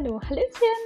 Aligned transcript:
Hallo, 0.00 0.20
Hallöchen! 0.22 0.78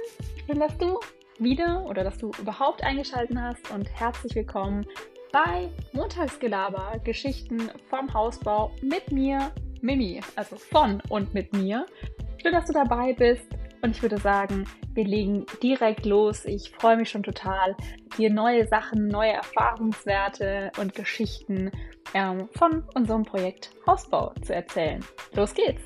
Schön, 0.47 0.59
dass 0.59 0.75
du 0.79 0.99
wieder 1.37 1.85
oder 1.85 2.03
dass 2.03 2.17
du 2.17 2.31
überhaupt 2.39 2.83
eingeschaltet 2.83 3.37
hast 3.39 3.69
und 3.69 3.87
herzlich 3.93 4.33
willkommen 4.33 4.87
bei 5.31 5.69
Montagsgelaber, 5.91 6.99
Geschichten 7.03 7.69
vom 7.91 8.11
Hausbau 8.11 8.71
mit 8.81 9.11
mir, 9.11 9.51
Mimi, 9.81 10.19
also 10.35 10.55
von 10.55 10.99
und 11.09 11.31
mit 11.31 11.53
mir. 11.53 11.85
Schön, 12.41 12.53
dass 12.53 12.65
du 12.65 12.73
dabei 12.73 13.13
bist 13.13 13.45
und 13.83 13.91
ich 13.91 14.01
würde 14.01 14.17
sagen, 14.17 14.65
wir 14.95 15.05
legen 15.05 15.45
direkt 15.61 16.07
los. 16.07 16.45
Ich 16.45 16.71
freue 16.71 16.97
mich 16.97 17.11
schon 17.11 17.21
total, 17.21 17.75
dir 18.17 18.31
neue 18.31 18.65
Sachen, 18.65 19.09
neue 19.09 19.33
Erfahrungswerte 19.33 20.71
und 20.79 20.95
Geschichten 20.95 21.69
ähm, 22.15 22.49
von 22.57 22.83
unserem 22.95 23.21
Projekt 23.21 23.69
Hausbau 23.85 24.33
zu 24.41 24.55
erzählen. 24.55 25.05
Los 25.35 25.53
geht's! 25.53 25.83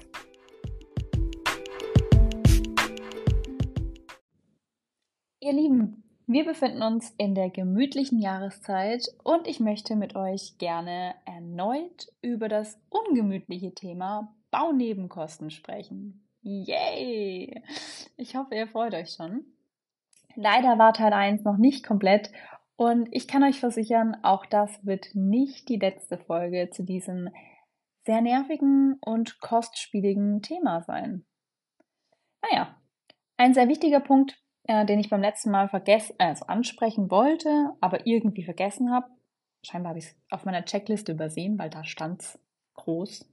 Ihr 5.47 5.53
Lieben, 5.53 6.03
wir 6.25 6.43
befinden 6.43 6.81
uns 6.83 7.11
in 7.17 7.33
der 7.33 7.49
gemütlichen 7.49 8.19
Jahreszeit 8.19 9.07
und 9.23 9.47
ich 9.47 9.61
möchte 9.61 9.95
mit 9.95 10.13
euch 10.13 10.57
gerne 10.57 11.15
erneut 11.23 12.11
über 12.21 12.49
das 12.49 12.77
ungemütliche 12.89 13.73
Thema 13.73 14.35
Baunebenkosten 14.51 15.49
sprechen. 15.49 16.27
Yay! 16.41 17.63
Ich 18.17 18.35
hoffe, 18.35 18.55
ihr 18.55 18.67
freut 18.67 18.93
euch 18.93 19.11
schon. 19.11 19.45
Leider 20.35 20.77
war 20.79 20.91
Teil 20.91 21.13
1 21.13 21.45
noch 21.45 21.55
nicht 21.55 21.87
komplett 21.87 22.29
und 22.75 23.07
ich 23.11 23.29
kann 23.29 23.43
euch 23.45 23.61
versichern, 23.61 24.17
auch 24.23 24.45
das 24.45 24.85
wird 24.85 25.11
nicht 25.13 25.69
die 25.69 25.79
letzte 25.79 26.17
Folge 26.17 26.71
zu 26.71 26.83
diesem 26.83 27.29
sehr 28.05 28.19
nervigen 28.19 28.97
und 28.99 29.39
kostspieligen 29.39 30.41
Thema 30.41 30.81
sein. 30.81 31.25
Naja, 32.41 32.75
ein 33.37 33.53
sehr 33.53 33.69
wichtiger 33.69 34.01
Punkt 34.01 34.37
äh, 34.67 34.85
den 34.85 34.99
ich 34.99 35.09
beim 35.09 35.21
letzten 35.21 35.51
Mal 35.51 35.69
vergessen, 35.69 36.15
also 36.19 36.45
ansprechen 36.45 37.09
wollte, 37.09 37.71
aber 37.81 38.05
irgendwie 38.05 38.43
vergessen 38.43 38.91
habe. 38.91 39.07
Scheinbar 39.63 39.89
habe 39.91 39.99
ich 39.99 40.05
es 40.05 40.15
auf 40.29 40.45
meiner 40.45 40.65
Checkliste 40.65 41.13
übersehen, 41.13 41.57
weil 41.57 41.69
da 41.69 41.83
stand 41.83 42.21
es 42.21 42.39
groß, 42.75 43.27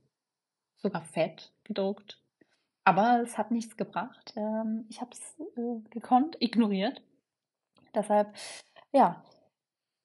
sogar 0.76 1.04
fett 1.04 1.52
gedruckt. 1.64 2.20
Aber 2.84 3.20
es 3.22 3.38
hat 3.38 3.50
nichts 3.50 3.76
gebracht. 3.76 4.34
Ähm, 4.36 4.86
ich 4.88 5.00
habe 5.00 5.10
es 5.12 5.40
äh, 5.56 5.88
gekonnt, 5.90 6.36
ignoriert. 6.40 7.02
Deshalb, 7.94 8.34
ja, 8.92 9.24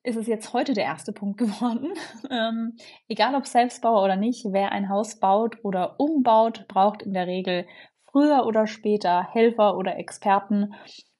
ist 0.04 0.16
es 0.16 0.28
jetzt 0.28 0.54
heute 0.54 0.74
der 0.74 0.86
erste 0.86 1.12
Punkt 1.12 1.38
geworden. 1.38 1.94
ähm, 2.30 2.78
egal 3.08 3.36
ob 3.36 3.46
Selbstbauer 3.46 4.04
oder 4.04 4.16
nicht, 4.16 4.46
wer 4.52 4.72
ein 4.72 4.90
Haus 4.90 5.20
baut 5.20 5.58
oder 5.64 6.00
umbaut, 6.00 6.68
braucht 6.68 7.04
in 7.04 7.14
der 7.14 7.28
Regel 7.28 7.68
früher 8.12 8.46
oder 8.46 8.66
später 8.66 9.24
Helfer 9.32 9.78
oder 9.78 9.98
Experten, 9.98 10.74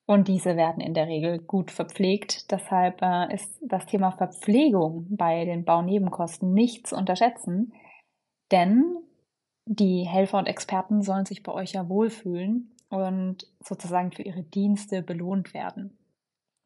und 0.10 0.28
diese 0.28 0.58
werden 0.58 0.82
in 0.82 0.96
der 0.96 1.06
Regel 1.06 1.38
gut 1.38 1.70
verpflegt. 1.70 2.50
Deshalb 2.50 3.00
äh, 3.04 3.32
ist 3.32 3.60
das 3.62 3.86
Thema 3.86 4.10
Verpflegung 4.10 5.06
bei 5.12 5.46
den 5.46 5.66
Baunebenkosten 5.66 6.52
nicht 6.52 6.88
zu 6.88 6.96
unterschätzen, 6.96 7.74
denn 8.52 8.98
die 9.68 10.08
Helfer 10.08 10.40
und 10.40 10.48
Experten 10.48 11.04
sollen 11.04 11.28
sich 11.28 11.44
bei 11.44 11.52
euch 11.52 11.74
ja 11.74 11.88
wohlfühlen 11.90 12.72
und 12.90 13.46
sozusagen 13.60 14.12
für 14.12 14.24
ihre 14.24 14.42
Dienste 14.42 15.04
belohnt 15.04 15.54
werden. 15.54 15.96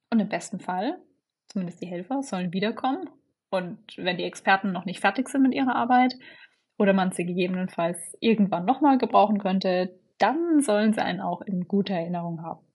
Und 0.10 0.22
im 0.22 0.30
besten 0.30 0.62
Fall, 0.62 0.98
zumindest 1.48 1.82
die 1.82 1.88
Helfer, 1.88 2.24
sollen 2.24 2.54
wiederkommen. 2.54 3.10
Und 3.50 3.78
wenn 3.98 4.16
die 4.16 4.24
Experten 4.24 4.72
noch 4.72 4.86
nicht 4.86 5.02
fertig 5.02 5.28
sind 5.28 5.42
mit 5.42 5.54
ihrer 5.54 5.76
Arbeit 5.76 6.14
oder 6.78 6.94
man 6.94 7.12
sie 7.12 7.26
gegebenenfalls 7.26 8.16
irgendwann 8.22 8.64
nochmal 8.64 8.98
gebrauchen 8.98 9.40
könnte, 9.40 10.00
dann 10.18 10.62
sollen 10.62 10.94
sie 10.94 11.04
einen 11.04 11.20
auch 11.20 11.42
in 11.42 11.68
guter 11.68 11.96
Erinnerung 11.96 12.42
haben 12.42 12.66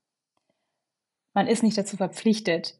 man 1.39 1.47
ist 1.47 1.62
nicht 1.62 1.78
dazu 1.78 1.97
verpflichtet, 1.97 2.75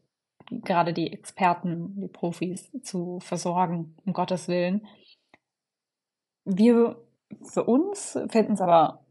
gerade 0.51 0.93
die 0.93 1.13
Experten, 1.13 1.95
die 2.01 2.09
Profis 2.09 2.73
zu 2.83 3.21
versorgen, 3.21 3.95
um 4.05 4.13
Gottes 4.13 4.49
Willen. 4.49 4.85
Wir 6.45 7.01
für 7.45 7.63
uns 7.63 8.19
finden 8.29 8.55
es 8.55 8.61
aber 8.61 9.07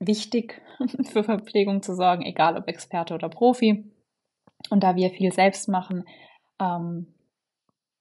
wichtig, 0.00 0.60
für 1.12 1.22
Verpflegung 1.22 1.80
zu 1.80 1.94
sorgen, 1.94 2.24
egal 2.24 2.56
ob 2.56 2.66
Experte 2.66 3.14
oder 3.14 3.28
Profi. 3.28 3.88
Und 4.68 4.82
da 4.82 4.96
wir 4.96 5.10
viel 5.10 5.32
selbst 5.32 5.68
machen, 5.68 6.02
ähm, 6.58 7.14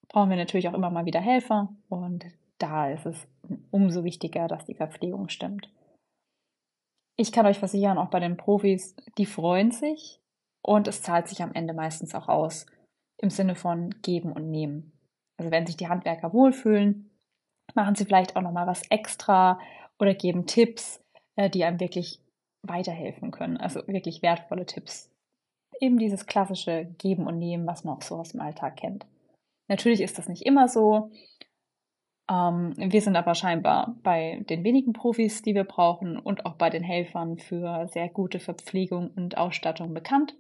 brauchen 0.08 0.32
wir 0.32 0.38
natürlich 0.38 0.68
auch 0.68 0.74
immer 0.74 0.90
mal 0.90 1.06
wieder 1.06 1.22
Helfer. 1.22 1.70
Und 1.90 2.26
da 2.58 2.90
ist 2.90 3.06
es 3.06 3.28
umso 3.70 4.04
wichtiger, 4.04 4.48
dass 4.48 4.66
die 4.66 4.74
Verpflegung 4.74 5.30
stimmt. 5.30 5.70
Ich 7.18 7.32
kann 7.32 7.46
euch 7.46 7.60
versichern, 7.60 8.00
auch 8.00 8.10
bei 8.10 8.20
den 8.20 8.36
Profis, 8.36 8.96
die 9.20 9.28
freuen 9.28 9.70
sich, 9.70 10.20
und 10.68 10.88
es 10.88 11.02
zahlt 11.02 11.30
sich 11.30 11.42
am 11.42 11.54
Ende 11.54 11.74
meistens 11.74 12.14
auch 12.14 12.28
aus 12.28 12.66
im 13.18 13.30
Sinne 13.30 13.56
von 13.56 13.90
geben 14.02 14.34
und 14.34 14.52
nehmen. 14.52 14.92
Also 15.38 15.50
wenn 15.50 15.66
sich 15.66 15.78
die 15.78 15.88
Handwerker 15.88 16.34
wohlfühlen, 16.34 17.10
machen 17.74 17.96
sie 17.96 18.04
vielleicht 18.04 18.36
auch 18.36 18.42
noch 18.42 18.52
mal 18.52 18.68
was 18.68 18.82
extra 18.90 19.60
oder 19.98 20.14
geben 20.14 20.46
Tipps, 20.46 21.02
äh, 21.38 21.50
die 21.50 21.64
einem 21.64 21.80
wirklich 21.80 22.22
weiterhelfen 22.64 23.32
können. 23.32 23.58
Also 23.58 23.88
wirklich 23.88 24.22
wertvolle 24.22 24.66
Tipps. 24.66 25.10
Eben 25.80 26.00
dieses 26.00 26.26
klassische 26.26 26.86
Geben 26.98 27.28
und 27.28 27.40
Nehmen, 27.40 27.66
was 27.66 27.86
man 27.86 27.96
auch 27.96 28.02
so 28.02 28.18
aus 28.18 28.30
dem 28.30 28.42
Alltag 28.42 28.76
kennt. 28.76 29.06
Natürlich 29.70 30.02
ist 30.02 30.18
das 30.18 30.28
nicht 30.28 30.46
immer 30.46 30.68
so. 30.68 31.12
Ähm, 32.30 32.74
wir 32.76 33.02
sind 33.02 33.16
aber 33.16 33.36
scheinbar 33.36 33.96
bei 34.04 34.44
den 34.50 34.66
wenigen 34.66 34.92
Profis, 34.92 35.42
die 35.42 35.56
wir 35.56 35.64
brauchen 35.64 36.18
und 36.20 36.46
auch 36.46 36.56
bei 36.56 36.70
den 36.70 36.84
Helfern 36.84 37.38
für 37.38 37.88
sehr 37.88 38.10
gute 38.10 38.40
Verpflegung 38.40 39.12
und 39.16 39.38
Ausstattung 39.38 39.94
bekannt. 39.94 40.36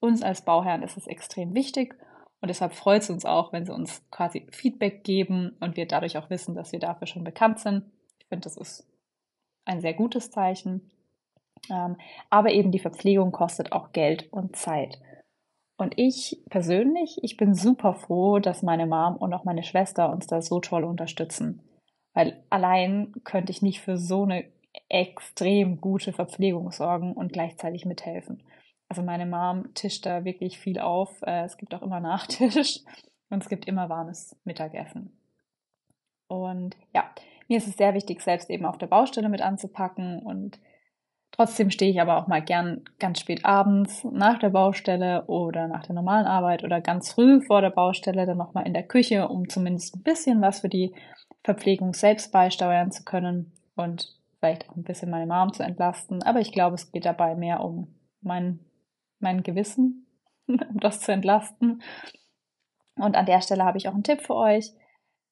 Uns 0.00 0.22
als 0.22 0.44
Bauherren 0.44 0.82
ist 0.82 0.96
es 0.96 1.06
extrem 1.06 1.54
wichtig 1.54 1.96
und 2.40 2.48
deshalb 2.48 2.72
freut 2.72 3.02
es 3.02 3.10
uns 3.10 3.24
auch, 3.24 3.52
wenn 3.52 3.66
sie 3.66 3.72
uns 3.72 4.02
quasi 4.10 4.46
Feedback 4.50 5.02
geben 5.02 5.56
und 5.60 5.76
wir 5.76 5.86
dadurch 5.86 6.16
auch 6.18 6.30
wissen, 6.30 6.54
dass 6.54 6.72
wir 6.72 6.78
dafür 6.78 7.06
schon 7.06 7.24
bekannt 7.24 7.58
sind. 7.58 7.84
Ich 8.18 8.26
finde, 8.26 8.44
das 8.44 8.56
ist 8.56 8.86
ein 9.64 9.80
sehr 9.80 9.94
gutes 9.94 10.30
Zeichen. 10.30 10.90
Ähm, 11.68 11.96
aber 12.30 12.52
eben 12.52 12.70
die 12.70 12.78
Verpflegung 12.78 13.32
kostet 13.32 13.72
auch 13.72 13.92
Geld 13.92 14.32
und 14.32 14.54
Zeit. 14.54 15.00
Und 15.76 15.94
ich 15.96 16.42
persönlich, 16.48 17.18
ich 17.22 17.36
bin 17.36 17.54
super 17.54 17.94
froh, 17.94 18.38
dass 18.38 18.62
meine 18.62 18.86
Mom 18.86 19.16
und 19.16 19.32
auch 19.34 19.44
meine 19.44 19.62
Schwester 19.62 20.10
uns 20.10 20.26
da 20.26 20.40
so 20.42 20.60
toll 20.60 20.84
unterstützen. 20.84 21.62
Weil 22.14 22.42
allein 22.50 23.12
könnte 23.24 23.52
ich 23.52 23.62
nicht 23.62 23.80
für 23.80 23.96
so 23.96 24.24
eine 24.24 24.44
extrem 24.88 25.80
gute 25.80 26.12
Verpflegung 26.12 26.70
sorgen 26.70 27.12
und 27.12 27.32
gleichzeitig 27.32 27.84
mithelfen. 27.84 28.42
Also 28.88 29.02
meine 29.02 29.26
Mom 29.26 29.74
tischt 29.74 30.06
da 30.06 30.24
wirklich 30.24 30.58
viel 30.58 30.78
auf. 30.78 31.20
Äh, 31.22 31.44
es 31.44 31.56
gibt 31.56 31.74
auch 31.74 31.82
immer 31.82 32.00
Nachtisch 32.00 32.80
und 33.30 33.42
es 33.42 33.48
gibt 33.48 33.66
immer 33.66 33.88
warmes 33.88 34.36
Mittagessen. 34.44 35.12
Und 36.26 36.76
ja, 36.94 37.10
mir 37.48 37.58
ist 37.58 37.68
es 37.68 37.76
sehr 37.76 37.94
wichtig, 37.94 38.20
selbst 38.20 38.50
eben 38.50 38.66
auf 38.66 38.78
der 38.78 38.86
Baustelle 38.86 39.28
mit 39.28 39.42
anzupacken 39.42 40.20
und 40.20 40.58
Trotzdem 41.32 41.70
stehe 41.70 41.90
ich 41.90 42.00
aber 42.00 42.16
auch 42.16 42.26
mal 42.26 42.42
gern 42.42 42.82
ganz 42.98 43.20
spät 43.20 43.44
abends 43.44 44.04
nach 44.10 44.38
der 44.38 44.50
Baustelle 44.50 45.24
oder 45.26 45.68
nach 45.68 45.84
der 45.86 45.94
normalen 45.94 46.26
Arbeit 46.26 46.64
oder 46.64 46.80
ganz 46.80 47.12
früh 47.12 47.40
vor 47.42 47.60
der 47.60 47.70
Baustelle 47.70 48.26
dann 48.26 48.38
nochmal 48.38 48.66
in 48.66 48.74
der 48.74 48.82
Küche, 48.82 49.28
um 49.28 49.48
zumindest 49.48 49.94
ein 49.94 50.02
bisschen 50.02 50.40
was 50.40 50.60
für 50.60 50.68
die 50.68 50.94
Verpflegung 51.44 51.94
selbst 51.94 52.32
beisteuern 52.32 52.90
zu 52.90 53.04
können 53.04 53.52
und 53.76 54.16
vielleicht 54.40 54.68
auch 54.68 54.76
ein 54.76 54.82
bisschen 54.82 55.10
meine 55.10 55.26
Mom 55.26 55.52
zu 55.52 55.62
entlasten. 55.62 56.22
Aber 56.22 56.40
ich 56.40 56.52
glaube, 56.52 56.74
es 56.74 56.90
geht 56.90 57.04
dabei 57.04 57.34
mehr 57.34 57.60
um 57.60 57.94
mein 58.20 58.58
mein 59.20 59.42
Gewissen, 59.42 60.06
um 60.46 60.80
das 60.80 61.00
zu 61.00 61.12
entlasten. 61.12 61.82
Und 62.96 63.16
an 63.16 63.26
der 63.26 63.40
Stelle 63.40 63.64
habe 63.64 63.78
ich 63.78 63.88
auch 63.88 63.94
einen 63.94 64.04
Tipp 64.04 64.22
für 64.22 64.34
euch. 64.34 64.72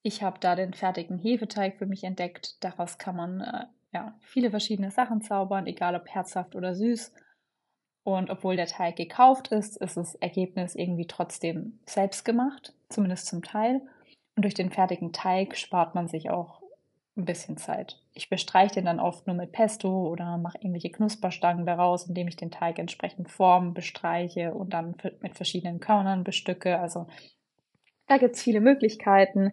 Ich 0.03 0.23
habe 0.23 0.39
da 0.39 0.55
den 0.55 0.73
fertigen 0.73 1.19
Hefeteig 1.19 1.79
für 1.79 1.87
mich 1.87 2.05
entdeckt. 2.05 2.63
Daraus 2.63 2.99
kann 2.99 3.17
man 3.17 3.41
äh, 3.41 3.65
ja, 3.93 4.15
viele 4.21 4.51
verschiedene 4.51 4.91
Sachen 4.91 5.21
zaubern, 5.21 5.67
egal 5.67 5.97
ob 5.97 6.07
herzhaft 6.09 6.55
oder 6.55 6.75
süß. 6.75 7.13
Und 8.05 8.31
obwohl 8.31 8.55
der 8.55 8.67
Teig 8.67 8.95
gekauft 8.95 9.49
ist, 9.49 9.77
ist 9.79 9.97
das 9.97 10.15
Ergebnis 10.17 10.77
irgendwie 10.77 11.09
trotzdem 11.09 11.81
selbst 11.87 12.25
gemacht, 12.25 12.73
zumindest 12.89 13.27
zum 13.27 13.43
Teil. 13.43 13.81
Und 14.37 14.45
durch 14.45 14.55
den 14.55 14.71
fertigen 14.71 15.13
Teig 15.13 15.57
spart 15.57 15.97
man 15.97 16.07
sich 16.07 16.31
auch 16.31 16.63
ein 17.17 17.25
bisschen 17.25 17.57
Zeit. 17.57 18.01
Ich 18.13 18.29
bestreiche 18.29 18.75
den 18.75 18.85
dann 18.85 19.01
oft 19.01 19.27
nur 19.27 19.37
mit 19.37 19.53
Pesto 19.53 20.09
oder 20.09 20.37
mache 20.37 20.59
irgendwelche 20.59 20.91
Knusperstangen 20.91 21.65
daraus, 21.65 22.07
indem 22.07 22.29
ich 22.29 22.37
den 22.37 22.51
Teig 22.51 22.79
entsprechend 22.79 23.31
form, 23.31 23.75
bestreiche 23.75 24.55
und 24.55 24.75
dann 24.75 24.97
mit 25.21 25.35
verschiedenen 25.35 25.81
Körnern 25.81 26.25
bestücke. 26.25 26.79
Also 26.79 27.07
da 28.07 28.19
gibt 28.19 28.37
es 28.37 28.43
viele 28.43 28.61
Möglichkeiten 28.61 29.53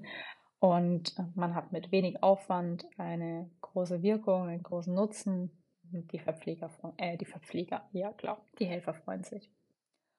und 0.60 1.16
man 1.36 1.56
hat 1.56 1.72
mit 1.72 1.92
wenig 1.92 2.22
Aufwand 2.22 2.86
eine 2.98 3.50
große 3.62 4.02
Wirkung, 4.02 4.48
einen 4.48 4.64
großen 4.64 4.94
Nutzen. 4.94 5.52
Die 5.84 6.20
Verpfleger, 6.20 6.72
äh, 6.98 7.18
die 7.18 7.26
Verpfleger, 7.26 7.88
ja 7.92 8.12
klar, 8.14 8.44
die 8.58 8.66
Helfer 8.66 8.94
freuen 8.94 9.24
sich. 9.24 9.52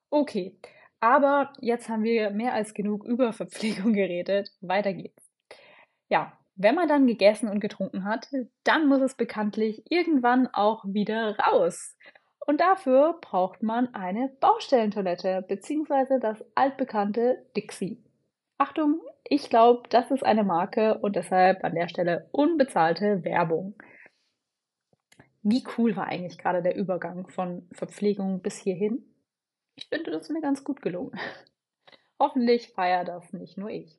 Okay, 0.09 0.57
aber 1.01 1.53
jetzt 1.61 1.89
haben 1.89 2.05
wir 2.05 2.31
mehr 2.31 2.55
als 2.55 2.75
genug 2.75 3.05
über 3.05 3.33
Verpflegung 3.33 3.93
geredet. 3.95 4.53
Weiter 4.61 4.93
geht's. 4.95 5.31
Ja, 6.09 6.39
wenn 6.57 6.75
man 6.75 6.89
dann 6.89 7.07
gegessen 7.07 7.49
und 7.49 7.61
getrunken 7.61 8.05
hat, 8.05 8.29
dann 8.63 8.87
muss 8.89 9.01
es 9.01 9.15
bekanntlich 9.15 9.83
irgendwann 9.91 10.49
auch 10.49 10.85
wieder 10.85 11.37
raus. 11.39 11.97
Und 12.47 12.61
dafür 12.61 13.19
braucht 13.21 13.63
man 13.63 13.95
eine 13.95 14.29
Baustellentoilette 14.41 15.45
bzw. 15.49 16.21
das 16.21 16.45
altbekannte 16.55 17.45
Dixie. 17.57 18.03
Achtung, 18.59 19.01
ich 19.25 19.49
glaube, 19.49 19.89
das 19.89 20.11
ist 20.11 20.25
eine 20.25 20.45
Marke 20.45 20.99
und 20.99 21.17
deshalb 21.17 21.65
an 21.65 21.75
der 21.75 21.89
Stelle 21.89 22.29
unbezahlte 22.31 23.25
Werbung. 23.25 23.75
Wie 25.43 25.65
cool 25.77 25.97
war 25.97 26.07
eigentlich 26.07 26.39
gerade 26.39 26.63
der 26.63 26.77
Übergang 26.77 27.29
von 27.29 27.69
Verpflegung 27.73 28.41
bis 28.41 28.59
hierhin? 28.59 29.05
Ich 29.77 29.89
finde, 29.89 30.11
das 30.11 30.23
ist 30.23 30.31
mir 30.31 30.41
ganz 30.41 30.63
gut 30.65 30.83
gelungen. 30.83 31.13
Hoffentlich 32.19 32.69
feiert 32.69 33.09
das 33.09 33.33
nicht 33.33 33.59
nur 33.59 33.71
ich. 33.71 33.99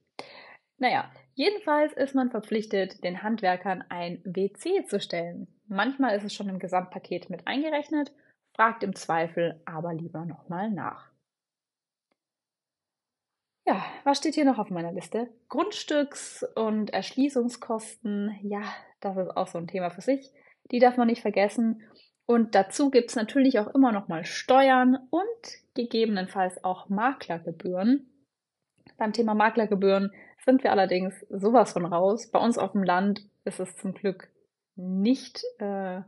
Naja, 0.77 1.09
jedenfalls 1.33 1.93
ist 1.93 2.15
man 2.15 2.31
verpflichtet, 2.31 3.03
den 3.03 3.23
Handwerkern 3.23 3.83
ein 3.89 4.21
WC 4.25 4.85
zu 4.85 4.99
stellen. 4.99 5.47
Manchmal 5.67 6.15
ist 6.15 6.23
es 6.23 6.33
schon 6.33 6.49
im 6.49 6.59
Gesamtpaket 6.59 7.29
mit 7.29 7.47
eingerechnet, 7.47 8.11
fragt 8.55 8.83
im 8.83 8.95
Zweifel 8.95 9.61
aber 9.65 9.93
lieber 9.93 10.25
nochmal 10.25 10.69
nach. 10.69 11.11
Ja, 13.67 13.83
was 14.03 14.19
steht 14.19 14.35
hier 14.35 14.45
noch 14.45 14.59
auf 14.59 14.69
meiner 14.69 14.91
Liste? 14.91 15.27
Grundstücks- 15.49 16.43
und 16.55 16.91
Erschließungskosten. 16.91 18.37
Ja, 18.43 18.61
das 18.99 19.17
ist 19.17 19.35
auch 19.35 19.47
so 19.47 19.57
ein 19.57 19.67
Thema 19.67 19.89
für 19.89 20.01
sich. 20.01 20.31
Die 20.71 20.79
darf 20.79 20.97
man 20.97 21.07
nicht 21.07 21.21
vergessen. 21.21 21.81
Und 22.27 22.53
dazu 22.53 22.91
gibt 22.91 23.09
es 23.09 23.15
natürlich 23.15 23.59
auch 23.59 23.73
immer 23.73 23.91
noch 23.91 24.07
mal 24.07 24.23
Steuern 24.23 24.97
und 25.09 25.73
gegebenenfalls 25.73 26.63
auch 26.63 26.89
Maklergebühren. 26.89 28.07
Beim 28.97 29.13
Thema 29.13 29.33
Maklergebühren 29.33 30.11
sind 30.45 30.63
wir 30.63 30.71
allerdings 30.71 31.13
sowas 31.29 31.73
von 31.73 31.85
raus. 31.85 32.29
Bei 32.31 32.39
uns 32.39 32.57
auf 32.57 32.73
dem 32.73 32.83
Land 32.83 33.21
ist 33.43 33.59
es 33.59 33.75
zum 33.77 33.93
Glück 33.93 34.29
nicht, 34.75 35.43
äh, 35.59 36.01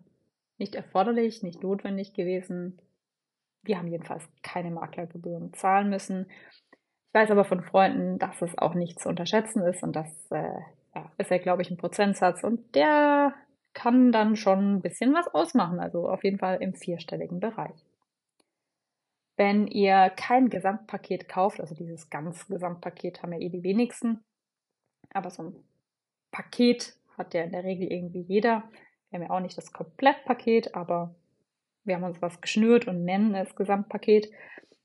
nicht 0.57 0.75
erforderlich, 0.75 1.43
nicht 1.43 1.63
notwendig 1.63 2.13
gewesen. 2.13 2.79
Wir 3.63 3.77
haben 3.77 3.87
jedenfalls 3.87 4.23
keine 4.43 4.71
Maklergebühren 4.71 5.53
zahlen 5.53 5.89
müssen. 5.89 6.27
Ich 6.71 7.13
weiß 7.13 7.31
aber 7.31 7.45
von 7.45 7.63
Freunden, 7.63 8.19
dass 8.19 8.41
es 8.41 8.57
auch 8.57 8.75
nicht 8.75 8.99
zu 8.99 9.09
unterschätzen 9.09 9.63
ist 9.63 9.83
und 9.83 9.95
das 9.95 10.07
äh, 10.31 10.59
ja, 10.95 11.11
ist 11.17 11.31
ja, 11.31 11.37
glaube 11.37 11.61
ich, 11.61 11.71
ein 11.71 11.77
Prozentsatz 11.77 12.43
und 12.43 12.75
der 12.75 13.33
kann 13.73 14.11
dann 14.11 14.35
schon 14.35 14.75
ein 14.75 14.81
bisschen 14.81 15.13
was 15.13 15.27
ausmachen, 15.27 15.79
also 15.79 16.09
auf 16.09 16.23
jeden 16.23 16.39
Fall 16.39 16.57
im 16.61 16.73
vierstelligen 16.73 17.39
Bereich. 17.39 17.85
Wenn 19.35 19.67
ihr 19.67 20.11
kein 20.15 20.49
Gesamtpaket 20.49 21.29
kauft, 21.29 21.59
also 21.59 21.75
dieses 21.75 22.09
ganz 22.09 22.47
Gesamtpaket 22.47 23.21
haben 23.21 23.33
ja 23.33 23.39
eh 23.39 23.49
die 23.49 23.61
wenigsten, 23.61 24.23
aber 25.13 25.29
so 25.29 25.43
ein 25.43 25.55
Paket 26.31 26.95
hat 27.17 27.33
ja 27.33 27.43
in 27.43 27.51
der 27.51 27.63
Regel 27.63 27.91
irgendwie 27.91 28.21
jeder. 28.21 28.63
Wir 29.09 29.19
haben 29.19 29.27
ja 29.27 29.29
auch 29.31 29.39
nicht 29.39 29.57
das 29.57 29.73
Komplettpaket, 29.73 30.75
aber 30.75 31.15
wir 31.83 31.95
haben 31.95 32.03
uns 32.03 32.21
was 32.21 32.41
geschnürt 32.41 32.87
und 32.87 33.05
nennen 33.05 33.33
es 33.35 33.55
Gesamtpaket. 33.55 34.31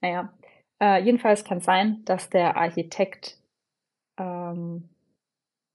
Naja, 0.01 0.33
äh, 0.81 1.03
jedenfalls 1.03 1.45
kann 1.45 1.59
es 1.59 1.65
sein, 1.65 2.05
dass 2.05 2.31
der 2.31 2.57
Architekt, 2.57 3.39
ähm, 4.19 4.89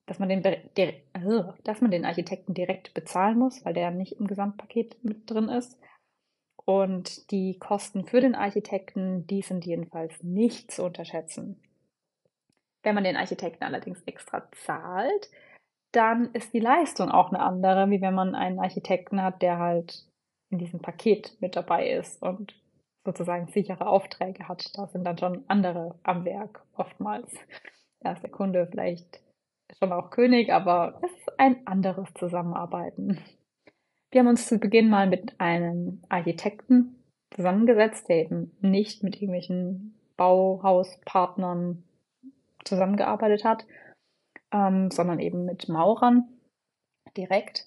dass 0.05 0.19
man 0.19 0.29
den, 0.29 0.41
der, 0.41 0.57
äh, 0.77 1.43
dass 1.63 1.81
man 1.81 1.91
den 1.91 2.05
Architekten 2.05 2.53
direkt 2.53 2.93
bezahlen 2.93 3.37
muss, 3.37 3.63
weil 3.65 3.73
der 3.73 3.91
nicht 3.91 4.13
im 4.13 4.27
Gesamtpaket 4.27 5.03
mit 5.03 5.29
drin 5.29 5.49
ist. 5.49 5.77
Und 6.65 7.31
die 7.31 7.57
Kosten 7.59 8.05
für 8.05 8.19
den 8.19 8.35
Architekten, 8.35 9.25
die 9.27 9.41
sind 9.41 9.65
jedenfalls 9.65 10.21
nicht 10.23 10.71
zu 10.71 10.83
unterschätzen. 10.83 11.61
Wenn 12.87 12.95
man 12.95 13.03
den 13.03 13.17
Architekten 13.17 13.65
allerdings 13.65 14.01
extra 14.03 14.49
zahlt, 14.63 15.29
dann 15.91 16.31
ist 16.31 16.53
die 16.53 16.61
Leistung 16.61 17.11
auch 17.11 17.33
eine 17.33 17.41
andere, 17.41 17.89
wie 17.89 17.99
wenn 17.99 18.13
man 18.13 18.33
einen 18.33 18.59
Architekten 18.59 19.21
hat, 19.21 19.41
der 19.41 19.59
halt 19.59 20.05
in 20.49 20.57
diesem 20.57 20.79
Paket 20.79 21.35
mit 21.41 21.57
dabei 21.57 21.89
ist 21.89 22.21
und 22.21 22.55
sozusagen 23.03 23.47
sichere 23.47 23.87
Aufträge 23.87 24.47
hat. 24.47 24.71
Da 24.77 24.87
sind 24.87 25.03
dann 25.03 25.17
schon 25.17 25.43
andere 25.49 25.99
am 26.03 26.23
Werk 26.23 26.63
oftmals. 26.77 27.29
Da 27.99 28.13
ist 28.13 28.23
der 28.23 28.31
Kunde 28.31 28.65
vielleicht 28.71 29.19
schon 29.79 29.91
auch 29.91 30.09
König, 30.09 30.53
aber 30.53 31.01
es 31.03 31.11
ist 31.11 31.37
ein 31.37 31.67
anderes 31.67 32.07
Zusammenarbeiten. 32.13 33.19
Wir 34.11 34.21
haben 34.21 34.29
uns 34.29 34.47
zu 34.47 34.59
Beginn 34.59 34.89
mal 34.89 35.09
mit 35.09 35.37
einem 35.41 36.03
Architekten 36.07 37.03
zusammengesetzt, 37.35 38.07
der 38.07 38.21
eben 38.21 38.55
nicht 38.61 39.03
mit 39.03 39.15
irgendwelchen 39.15 39.99
Bauhauspartnern 40.15 41.83
zusammengearbeitet 42.67 43.43
hat, 43.43 43.65
ähm, 44.51 44.91
sondern 44.91 45.19
eben 45.19 45.45
mit 45.45 45.69
Maurern 45.69 46.27
direkt. 47.15 47.65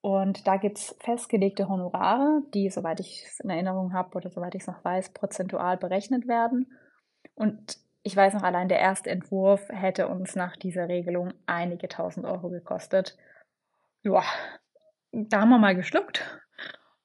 Und 0.00 0.46
da 0.46 0.58
gibt 0.58 0.78
es 0.78 0.96
festgelegte 1.00 1.68
Honorare, 1.68 2.42
die, 2.52 2.68
soweit 2.68 3.00
ich 3.00 3.24
es 3.24 3.40
in 3.40 3.48
Erinnerung 3.48 3.94
habe 3.94 4.14
oder 4.16 4.30
soweit 4.30 4.54
ich 4.54 4.62
es 4.62 4.66
noch 4.66 4.84
weiß, 4.84 5.14
prozentual 5.14 5.78
berechnet 5.78 6.28
werden. 6.28 6.70
Und 7.34 7.78
ich 8.02 8.14
weiß 8.14 8.34
noch, 8.34 8.42
allein 8.42 8.68
der 8.68 8.80
erste 8.80 9.10
Entwurf 9.10 9.66
hätte 9.70 10.08
uns 10.08 10.36
nach 10.36 10.56
dieser 10.56 10.88
Regelung 10.88 11.32
einige 11.46 11.88
tausend 11.88 12.26
Euro 12.26 12.50
gekostet. 12.50 13.16
Ja, 14.02 14.22
da 15.10 15.40
haben 15.40 15.48
wir 15.48 15.58
mal 15.58 15.74
geschluckt 15.74 16.22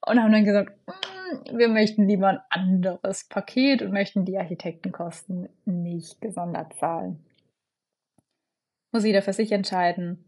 und 0.05 0.21
haben 0.21 0.33
dann 0.33 0.43
gesagt, 0.43 0.73
hm, 0.87 1.57
wir 1.57 1.69
möchten 1.69 2.05
lieber 2.05 2.27
ein 2.27 2.41
anderes 2.49 3.29
Paket 3.29 3.81
und 3.81 3.93
möchten 3.93 4.25
die 4.25 4.37
Architektenkosten 4.37 5.47
nicht 5.63 6.19
gesondert 6.19 6.73
zahlen. 6.73 7.25
Muss 8.91 9.05
jeder 9.05 9.21
für 9.21 9.33
sich 9.33 9.51
entscheiden. 9.51 10.25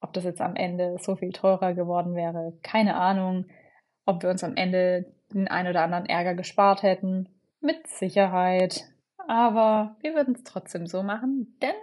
Ob 0.00 0.12
das 0.12 0.24
jetzt 0.24 0.40
am 0.40 0.56
Ende 0.56 0.96
so 1.00 1.16
viel 1.16 1.32
teurer 1.32 1.74
geworden 1.74 2.14
wäre, 2.14 2.56
keine 2.62 2.96
Ahnung. 2.96 3.46
Ob 4.06 4.22
wir 4.22 4.30
uns 4.30 4.42
am 4.44 4.56
Ende 4.56 5.12
den 5.32 5.48
ein 5.48 5.66
oder 5.66 5.82
anderen 5.82 6.06
Ärger 6.06 6.34
gespart 6.34 6.82
hätten, 6.82 7.28
mit 7.60 7.86
Sicherheit. 7.86 8.84
Aber 9.28 9.96
wir 10.00 10.14
würden 10.14 10.34
es 10.34 10.44
trotzdem 10.44 10.86
so 10.86 11.02
machen, 11.02 11.56
denn 11.62 11.74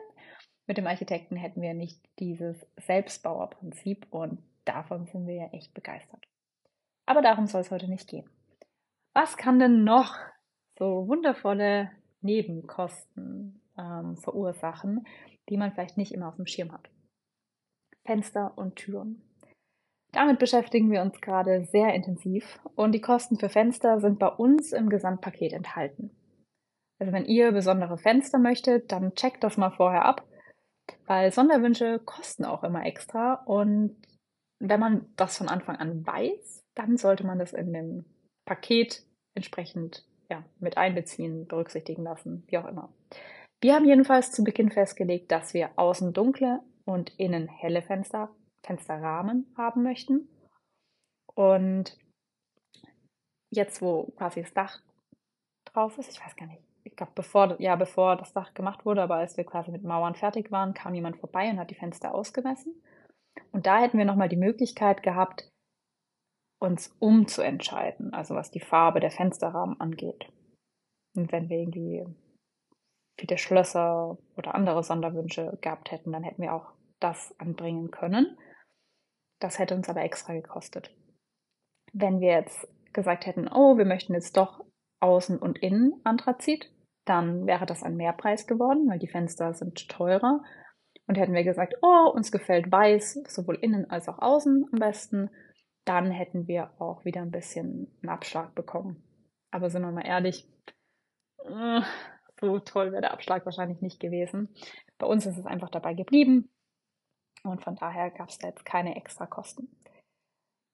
mit 0.66 0.78
dem 0.78 0.88
Architekten 0.88 1.38
hätten 1.38 1.62
wir 1.62 1.74
nicht 1.74 2.02
dieses 2.20 2.58
Selbstbauerprinzip 2.78 4.08
und 4.10 4.40
davon 4.66 5.06
sind 5.06 5.26
wir 5.28 5.36
ja 5.36 5.48
echt 5.54 5.74
begeistert. 5.74 6.26
Aber 7.06 7.22
darum 7.22 7.48
soll 7.48 7.62
es 7.62 7.72
heute 7.72 7.88
nicht 7.88 8.10
gehen. 8.10 8.30
Was 9.14 9.38
kann 9.38 9.60
denn 9.60 9.86
noch 9.86 10.16
so 10.78 11.08
wundervolle 11.08 11.90
Nebenkosten 12.22 13.62
ähm, 13.78 14.18
verursachen, 14.18 15.08
die 15.50 15.58
man 15.58 15.72
vielleicht 15.72 15.98
nicht 15.98 16.14
immer 16.14 16.28
auf 16.28 16.36
dem 16.36 16.46
Schirm 16.46 16.72
hat? 16.72 16.90
Fenster 18.06 18.58
und 18.58 18.76
Türen. 18.76 19.22
Damit 20.14 20.40
beschäftigen 20.40 20.92
wir 20.92 21.02
uns 21.02 21.20
gerade 21.20 21.66
sehr 21.66 21.94
intensiv 21.94 22.60
und 22.76 22.94
die 22.94 23.02
Kosten 23.02 23.38
für 23.38 23.50
Fenster 23.50 24.00
sind 24.00 24.20
bei 24.20 24.30
uns 24.30 24.72
im 24.72 24.90
Gesamtpaket 24.90 25.54
enthalten. 25.54 26.12
Also 27.00 27.14
wenn 27.14 27.26
ihr 27.26 27.52
besondere 27.52 27.98
Fenster 27.98 28.40
möchtet, 28.40 28.92
dann 28.92 29.14
checkt 29.14 29.44
das 29.44 29.58
mal 29.58 29.70
vorher 29.70 30.06
ab, 30.06 30.26
weil 31.06 31.32
Sonderwünsche 31.32 32.00
kosten 32.00 32.46
auch 32.46 32.64
immer 32.64 32.86
extra 32.86 33.36
und 33.46 33.96
wenn 34.60 34.80
man 34.80 35.06
das 35.18 35.38
von 35.38 35.50
Anfang 35.50 35.76
an 35.76 36.06
weiß, 36.06 36.64
dann 36.74 36.98
sollte 36.98 37.26
man 37.26 37.38
das 37.38 37.54
in 37.54 37.74
dem 37.74 38.06
Paket 38.46 39.04
entsprechend 39.36 40.06
ja, 40.30 40.44
mit 40.60 40.78
einbeziehen, 40.78 41.48
berücksichtigen 41.48 42.04
lassen, 42.04 42.44
wie 42.48 42.58
auch 42.58 42.66
immer. 42.66 42.92
Wir 43.60 43.74
haben 43.74 43.86
jedenfalls 43.86 44.32
zu 44.32 44.44
Beginn 44.44 44.72
festgelegt, 44.72 45.32
dass 45.32 45.54
wir 45.54 45.72
außen 45.78 46.14
dunkle 46.14 46.62
und 46.86 47.10
innen 47.18 47.48
helle 47.48 47.82
Fenster, 47.82 48.30
Fensterrahmen 48.64 49.52
haben 49.58 49.84
möchten. 49.84 50.30
Und 51.34 51.98
jetzt, 53.50 53.82
wo 53.82 54.12
quasi 54.18 54.42
das 54.42 54.54
Dach 54.54 54.82
drauf 55.66 55.98
ist, 55.98 56.12
ich 56.12 56.24
weiß 56.24 56.36
gar 56.36 56.48
nicht, 56.48 56.62
ich 56.84 56.96
glaube, 56.96 57.12
bevor, 57.16 57.60
ja, 57.60 57.76
bevor 57.76 58.16
das 58.16 58.34
Dach 58.34 58.54
gemacht 58.54 58.86
wurde, 58.86 59.02
aber 59.02 59.16
als 59.16 59.38
wir 59.38 59.44
quasi 59.44 59.72
mit 59.72 59.84
Mauern 59.84 60.16
fertig 60.16 60.52
waren, 60.52 60.74
kam 60.74 60.94
jemand 60.94 61.18
vorbei 61.18 61.50
und 61.50 61.60
hat 61.60 61.70
die 61.70 61.76
Fenster 61.76 62.14
ausgemessen. 62.14 62.82
Und 63.52 63.66
da 63.66 63.80
hätten 63.80 63.98
wir 63.98 64.06
nochmal 64.06 64.30
die 64.30 64.38
Möglichkeit 64.38 65.04
gehabt, 65.04 65.52
uns 66.60 66.96
umzuentscheiden, 67.00 68.14
also 68.14 68.36
was 68.36 68.52
die 68.52 68.60
Farbe 68.60 69.00
der 69.00 69.12
Fensterrahmen 69.12 69.80
angeht. 69.80 70.32
Und 71.16 71.32
wenn 71.32 71.50
wir 71.50 71.58
irgendwie 71.58 72.06
viele 73.18 73.38
Schlösser 73.38 74.18
oder 74.36 74.56
andere 74.56 74.84
Sonderwünsche 74.84 75.58
gehabt 75.62 75.92
hätten, 75.92 76.12
dann 76.12 76.24
hätten 76.24 76.42
wir 76.42 76.54
auch 76.54 76.72
das 77.00 77.34
anbringen 77.40 77.92
können. 77.92 78.38
Das 79.40 79.60
hätte 79.60 79.76
uns 79.76 79.90
aber 79.90 80.02
extra 80.02 80.34
gekostet. 80.34 80.92
Wenn 81.94 82.20
wir 82.20 82.32
jetzt 82.32 82.68
gesagt 82.94 83.26
hätten, 83.26 83.48
oh, 83.48 83.78
wir 83.78 83.86
möchten 83.86 84.14
jetzt 84.14 84.38
doch 84.38 84.66
außen 85.00 85.38
und 85.38 85.60
innen 85.60 85.94
Anthrazit, 86.04 86.72
dann 87.06 87.46
wäre 87.46 87.66
das 87.66 87.84
ein 87.84 87.96
Mehrpreis 87.96 88.48
geworden, 88.48 88.90
weil 88.90 89.00
die 89.00 89.08
Fenster 89.08 89.54
sind 89.54 89.88
teurer. 89.90 90.42
Und 91.08 91.18
hätten 91.18 91.34
wir 91.34 91.44
gesagt, 91.44 91.76
oh, 91.82 92.12
uns 92.14 92.32
gefällt 92.32 92.70
weiß, 92.70 93.22
sowohl 93.28 93.56
innen 93.62 93.90
als 93.90 94.10
auch 94.10 94.20
außen 94.20 94.66
am 94.72 94.80
besten, 94.80 95.30
dann 95.86 96.12
hätten 96.12 96.48
wir 96.48 96.72
auch 96.82 97.06
wieder 97.06 97.22
ein 97.22 97.32
bisschen 97.32 97.96
einen 98.02 98.10
Abschlag 98.10 98.54
bekommen. 98.56 99.04
Aber 99.52 99.70
sind 99.70 99.84
wir 99.84 99.92
mal 99.92 100.06
ehrlich, 100.06 100.52
äh, 101.46 101.82
so 102.40 102.60
toll 102.60 102.92
wäre 102.92 103.02
der 103.02 103.14
Abschlag 103.14 103.46
wahrscheinlich 103.46 103.82
nicht 103.82 104.00
gewesen. 104.00 104.50
Bei 104.98 105.08
uns 105.08 105.26
ist 105.26 105.38
es 105.38 105.46
einfach 105.46 105.70
dabei 105.70 105.94
geblieben. 105.94 106.50
Und 107.44 107.64
von 107.64 107.76
daher 107.76 108.12
gab 108.12 108.30
es 108.30 108.38
da 108.40 108.48
jetzt 108.48 108.66
keine 108.66 108.96
extra 108.96 109.26
Kosten. 109.26 109.70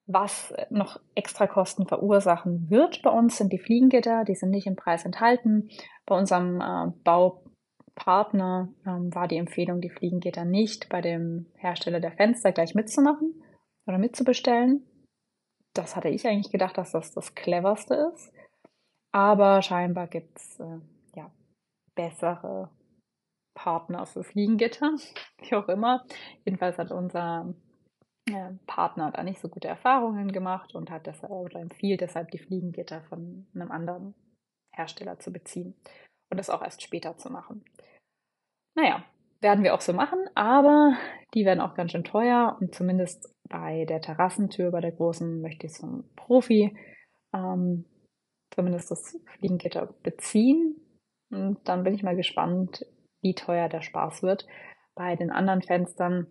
was 0.05 0.53
noch 0.69 0.99
extra 1.15 1.47
Kosten 1.47 1.87
verursachen 1.87 2.69
wird 2.69 3.01
bei 3.03 3.09
uns, 3.09 3.37
sind 3.37 3.53
die 3.53 3.59
Fliegengitter. 3.59 4.25
Die 4.25 4.35
sind 4.35 4.49
nicht 4.49 4.67
im 4.67 4.75
Preis 4.75 5.05
enthalten. 5.05 5.69
Bei 6.05 6.17
unserem 6.17 6.59
äh, 6.59 6.91
Baupartner 7.03 8.69
ähm, 8.85 9.15
war 9.15 9.27
die 9.27 9.37
Empfehlung, 9.37 9.79
die 9.79 9.89
Fliegengitter 9.89 10.43
nicht 10.43 10.89
bei 10.89 10.99
dem 10.99 11.45
Hersteller 11.55 12.01
der 12.01 12.11
Fenster 12.11 12.51
gleich 12.51 12.75
mitzumachen 12.75 13.41
oder 13.87 13.97
mitzubestellen. 13.97 14.85
Das 15.73 15.95
hatte 15.95 16.09
ich 16.09 16.27
eigentlich 16.27 16.51
gedacht, 16.51 16.77
dass 16.77 16.91
das 16.91 17.13
das 17.13 17.33
cleverste 17.33 18.11
ist. 18.13 18.33
Aber 19.13 19.61
scheinbar 19.61 20.07
gibt 20.07 20.37
es 20.37 20.59
äh, 20.59 20.79
bessere 21.95 22.69
Partner 23.55 24.05
für 24.05 24.23
Fliegengitter, 24.23 24.91
wie 25.41 25.55
auch 25.55 25.67
immer. 25.67 26.05
Jedenfalls 26.45 26.77
hat 26.77 26.91
unser 26.91 27.53
äh, 28.29 28.51
Partner 28.67 29.11
da 29.11 29.23
nicht 29.23 29.39
so 29.39 29.49
gute 29.49 29.67
Erfahrungen 29.67 30.31
gemacht 30.31 30.75
und 30.75 30.89
hat 30.89 31.07
deshalb 31.07 31.31
oder 31.31 31.59
empfiehlt 31.59 32.01
deshalb 32.01 32.31
die 32.31 32.39
Fliegengitter 32.39 33.01
von 33.03 33.47
einem 33.53 33.71
anderen 33.71 34.15
Hersteller 34.75 35.19
zu 35.19 35.31
beziehen 35.31 35.75
und 36.31 36.37
das 36.37 36.49
auch 36.49 36.63
erst 36.63 36.81
später 36.81 37.17
zu 37.17 37.29
machen. 37.29 37.63
Naja, 38.75 39.05
werden 39.41 39.63
wir 39.63 39.75
auch 39.75 39.81
so 39.81 39.93
machen, 39.93 40.19
aber 40.33 40.97
die 41.33 41.45
werden 41.45 41.59
auch 41.59 41.75
ganz 41.75 41.91
schön 41.91 42.03
teuer 42.03 42.57
und 42.59 42.73
zumindest 42.73 43.31
bei 43.49 43.85
der 43.85 44.01
Terrassentür, 44.01 44.71
bei 44.71 44.81
der 44.81 44.93
großen, 44.93 45.41
möchte 45.41 45.67
ich 45.67 45.73
es 45.73 45.79
vom 45.79 46.05
Profi 46.15 46.75
ähm, 47.33 47.85
zumindest 48.55 48.89
das 48.89 49.19
Fliegengitter 49.37 49.93
beziehen. 50.01 50.75
Und 51.33 51.57
dann 51.65 51.83
bin 51.83 51.93
ich 51.93 52.03
mal 52.03 52.15
gespannt, 52.15 52.85
wie 53.21 53.33
teuer 53.33 53.69
der 53.69 53.81
Spaß 53.81 54.23
wird. 54.23 54.45
Bei 54.95 55.15
den 55.15 55.31
anderen 55.31 55.61
Fenstern 55.61 56.27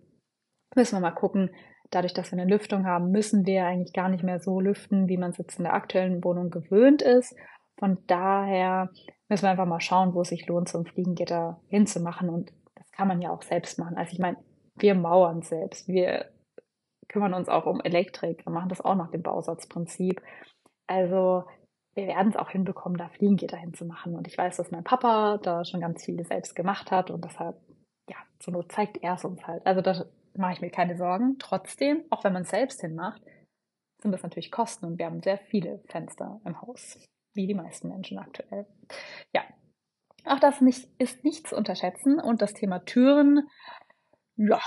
müssen 0.75 0.97
wir 0.97 1.01
mal 1.01 1.11
gucken. 1.11 1.51
Dadurch, 1.91 2.13
dass 2.13 2.31
wir 2.31 2.39
eine 2.39 2.49
Lüftung 2.49 2.85
haben, 2.85 3.11
müssen 3.11 3.45
wir 3.45 3.65
eigentlich 3.65 3.93
gar 3.93 4.09
nicht 4.09 4.23
mehr 4.23 4.39
so 4.39 4.59
lüften, 4.59 5.07
wie 5.07 5.17
man 5.17 5.31
es 5.31 5.37
jetzt 5.37 5.57
in 5.57 5.63
der 5.63 5.73
aktuellen 5.73 6.23
Wohnung 6.23 6.49
gewöhnt 6.49 7.01
ist. 7.01 7.35
Von 7.77 7.99
daher 8.07 8.89
müssen 9.29 9.43
wir 9.43 9.51
einfach 9.51 9.65
mal 9.65 9.81
schauen, 9.81 10.13
wo 10.13 10.21
es 10.21 10.29
sich 10.29 10.47
lohnt, 10.47 10.69
so 10.69 10.79
ein 10.79 10.85
Fliegengitter 10.85 11.61
hinzumachen. 11.67 12.29
Und 12.29 12.51
das 12.75 12.91
kann 12.91 13.07
man 13.07 13.21
ja 13.21 13.29
auch 13.29 13.43
selbst 13.43 13.77
machen. 13.77 13.97
Also 13.97 14.13
ich 14.13 14.19
meine, 14.19 14.37
wir 14.75 14.95
mauern 14.95 15.41
selbst. 15.41 15.87
Wir 15.87 16.29
kümmern 17.09 17.33
uns 17.33 17.49
auch 17.49 17.65
um 17.65 17.81
Elektrik. 17.81 18.45
Wir 18.45 18.51
machen 18.51 18.69
das 18.69 18.81
auch 18.81 18.95
nach 18.95 19.11
dem 19.11 19.21
Bausatzprinzip. 19.21 20.21
Also 20.87 21.43
wir 21.95 22.07
werden 22.07 22.29
es 22.29 22.35
auch 22.35 22.49
hinbekommen, 22.49 22.97
da 22.97 23.09
Fliegengitter 23.09 23.57
hinzumachen. 23.57 24.15
Und 24.15 24.27
ich 24.27 24.37
weiß, 24.37 24.57
dass 24.57 24.71
mein 24.71 24.83
Papa 24.83 25.37
da 25.37 25.63
schon 25.65 25.81
ganz 25.81 26.03
viele 26.03 26.25
selbst 26.25 26.55
gemacht 26.55 26.91
hat 26.91 27.11
und 27.11 27.23
deshalb, 27.23 27.55
ja, 28.09 28.17
zur 28.39 28.53
Not 28.53 28.71
zeigt 28.71 28.97
er 29.03 29.15
es 29.15 29.25
uns 29.25 29.45
halt. 29.45 29.65
Also 29.65 29.81
da 29.81 30.05
mache 30.35 30.53
ich 30.53 30.61
mir 30.61 30.71
keine 30.71 30.97
Sorgen. 30.97 31.37
Trotzdem, 31.39 32.03
auch 32.09 32.23
wenn 32.23 32.33
man 32.33 32.43
es 32.43 32.49
selbst 32.49 32.81
hinmacht, 32.81 33.21
sind 34.01 34.11
das 34.11 34.23
natürlich 34.23 34.51
Kosten 34.51 34.85
und 34.85 34.97
wir 34.97 35.05
haben 35.05 35.21
sehr 35.21 35.37
viele 35.37 35.81
Fenster 35.87 36.41
im 36.45 36.61
Haus, 36.61 36.99
wie 37.33 37.47
die 37.47 37.53
meisten 37.53 37.89
Menschen 37.89 38.17
aktuell. 38.17 38.65
Ja, 39.33 39.43
auch 40.25 40.39
das 40.39 40.61
nicht, 40.61 40.89
ist 40.97 41.23
nicht 41.23 41.47
zu 41.47 41.55
unterschätzen 41.55 42.19
und 42.19 42.41
das 42.41 42.53
Thema 42.53 42.79
Türen, 42.79 43.47
ja, 44.35 44.59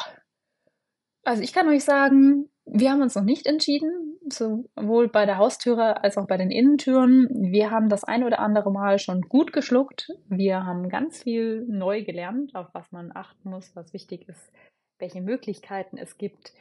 also 1.26 1.42
ich 1.42 1.52
kann 1.52 1.68
euch 1.68 1.84
sagen, 1.84 2.48
wir 2.66 2.90
haben 2.90 3.02
uns 3.02 3.16
noch 3.16 3.24
nicht 3.24 3.46
entschieden, 3.46 4.15
sowohl 4.32 5.08
bei 5.08 5.26
der 5.26 5.38
Haustüre 5.38 6.02
als 6.02 6.16
auch 6.16 6.26
bei 6.26 6.36
den 6.36 6.50
Innentüren. 6.50 7.28
Wir 7.30 7.70
haben 7.70 7.88
das 7.88 8.04
ein 8.04 8.24
oder 8.24 8.38
andere 8.38 8.70
Mal 8.70 8.98
schon 8.98 9.22
gut 9.22 9.52
geschluckt. 9.52 10.08
Wir 10.28 10.64
haben 10.64 10.88
ganz 10.88 11.22
viel 11.22 11.64
neu 11.68 12.04
gelernt, 12.04 12.54
auf 12.54 12.68
was 12.72 12.90
man 12.92 13.12
achten 13.14 13.50
muss, 13.50 13.74
was 13.74 13.92
wichtig 13.92 14.28
ist, 14.28 14.52
welche 14.98 15.20
Möglichkeiten 15.20 15.98
es 15.98 16.18
gibt. 16.18 16.52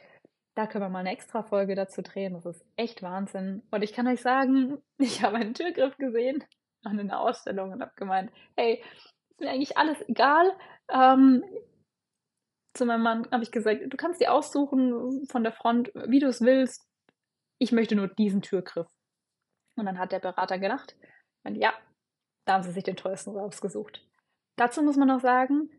Da 0.56 0.66
können 0.66 0.84
wir 0.84 0.88
mal 0.88 1.00
eine 1.00 1.12
extra 1.12 1.42
Folge 1.42 1.74
dazu 1.74 2.02
drehen. 2.02 2.34
Das 2.34 2.46
ist 2.46 2.64
echt 2.76 3.02
Wahnsinn. 3.02 3.62
Und 3.70 3.82
ich 3.82 3.92
kann 3.92 4.06
euch 4.06 4.22
sagen, 4.22 4.78
ich 4.98 5.22
habe 5.22 5.36
einen 5.36 5.54
Türgriff 5.54 5.96
gesehen 5.98 6.44
an 6.84 6.98
einer 6.98 7.20
Ausstellung 7.20 7.72
und 7.72 7.82
habe 7.82 7.92
gemeint, 7.96 8.30
hey, 8.56 8.82
ist 9.30 9.40
mir 9.40 9.50
eigentlich 9.50 9.76
alles 9.76 9.98
egal. 10.08 10.50
Ähm, 10.90 11.42
zu 12.74 12.86
meinem 12.86 13.02
Mann 13.02 13.28
habe 13.30 13.42
ich 13.42 13.50
gesagt, 13.50 13.80
du 13.86 13.96
kannst 13.96 14.20
dir 14.20 14.32
aussuchen 14.32 15.26
von 15.26 15.42
der 15.42 15.52
Front, 15.52 15.90
wie 16.06 16.20
du 16.20 16.28
es 16.28 16.40
willst. 16.40 16.85
Ich 17.58 17.72
möchte 17.72 17.96
nur 17.96 18.08
diesen 18.08 18.42
Türgriff. 18.42 18.88
Und 19.76 19.86
dann 19.86 19.98
hat 19.98 20.12
der 20.12 20.20
Berater 20.20 20.58
gelacht. 20.58 20.96
Und 21.44 21.56
ja, 21.56 21.74
da 22.46 22.54
haben 22.54 22.62
sie 22.62 22.72
sich 22.72 22.84
den 22.84 22.96
teuersten 22.96 23.36
rausgesucht. 23.36 24.06
Dazu 24.56 24.82
muss 24.82 24.96
man 24.96 25.08
noch 25.08 25.20
sagen, 25.20 25.70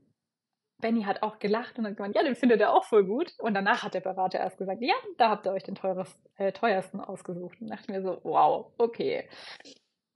Benny 0.80 1.04
hat 1.04 1.24
auch 1.24 1.40
gelacht 1.40 1.80
und 1.80 1.88
hat 1.88 1.98
gemeint, 1.98 2.16
ja, 2.16 2.24
den 2.24 2.36
findet 2.36 2.62
er 2.62 2.74
auch 2.74 2.84
voll 2.84 3.04
gut. 3.06 3.34
Und 3.40 3.56
danach 3.56 3.84
hat 3.84 3.96
der 3.96 4.02
Berater 4.02 4.40
erst 4.40 4.58
gesagt, 4.58 4.82
ja, 4.82 4.94
da 5.18 5.30
habt 5.30 5.46
ihr 5.48 5.52
euch 5.52 5.64
den 5.64 5.76
teures, 5.76 6.20
äh, 6.36 6.52
teuersten 6.52 7.00
ausgesucht. 7.00 7.60
Und 7.60 7.70
dachte 7.70 7.92
mir 7.92 8.02
so, 8.02 8.20
wow, 8.24 8.72
okay. 8.78 9.28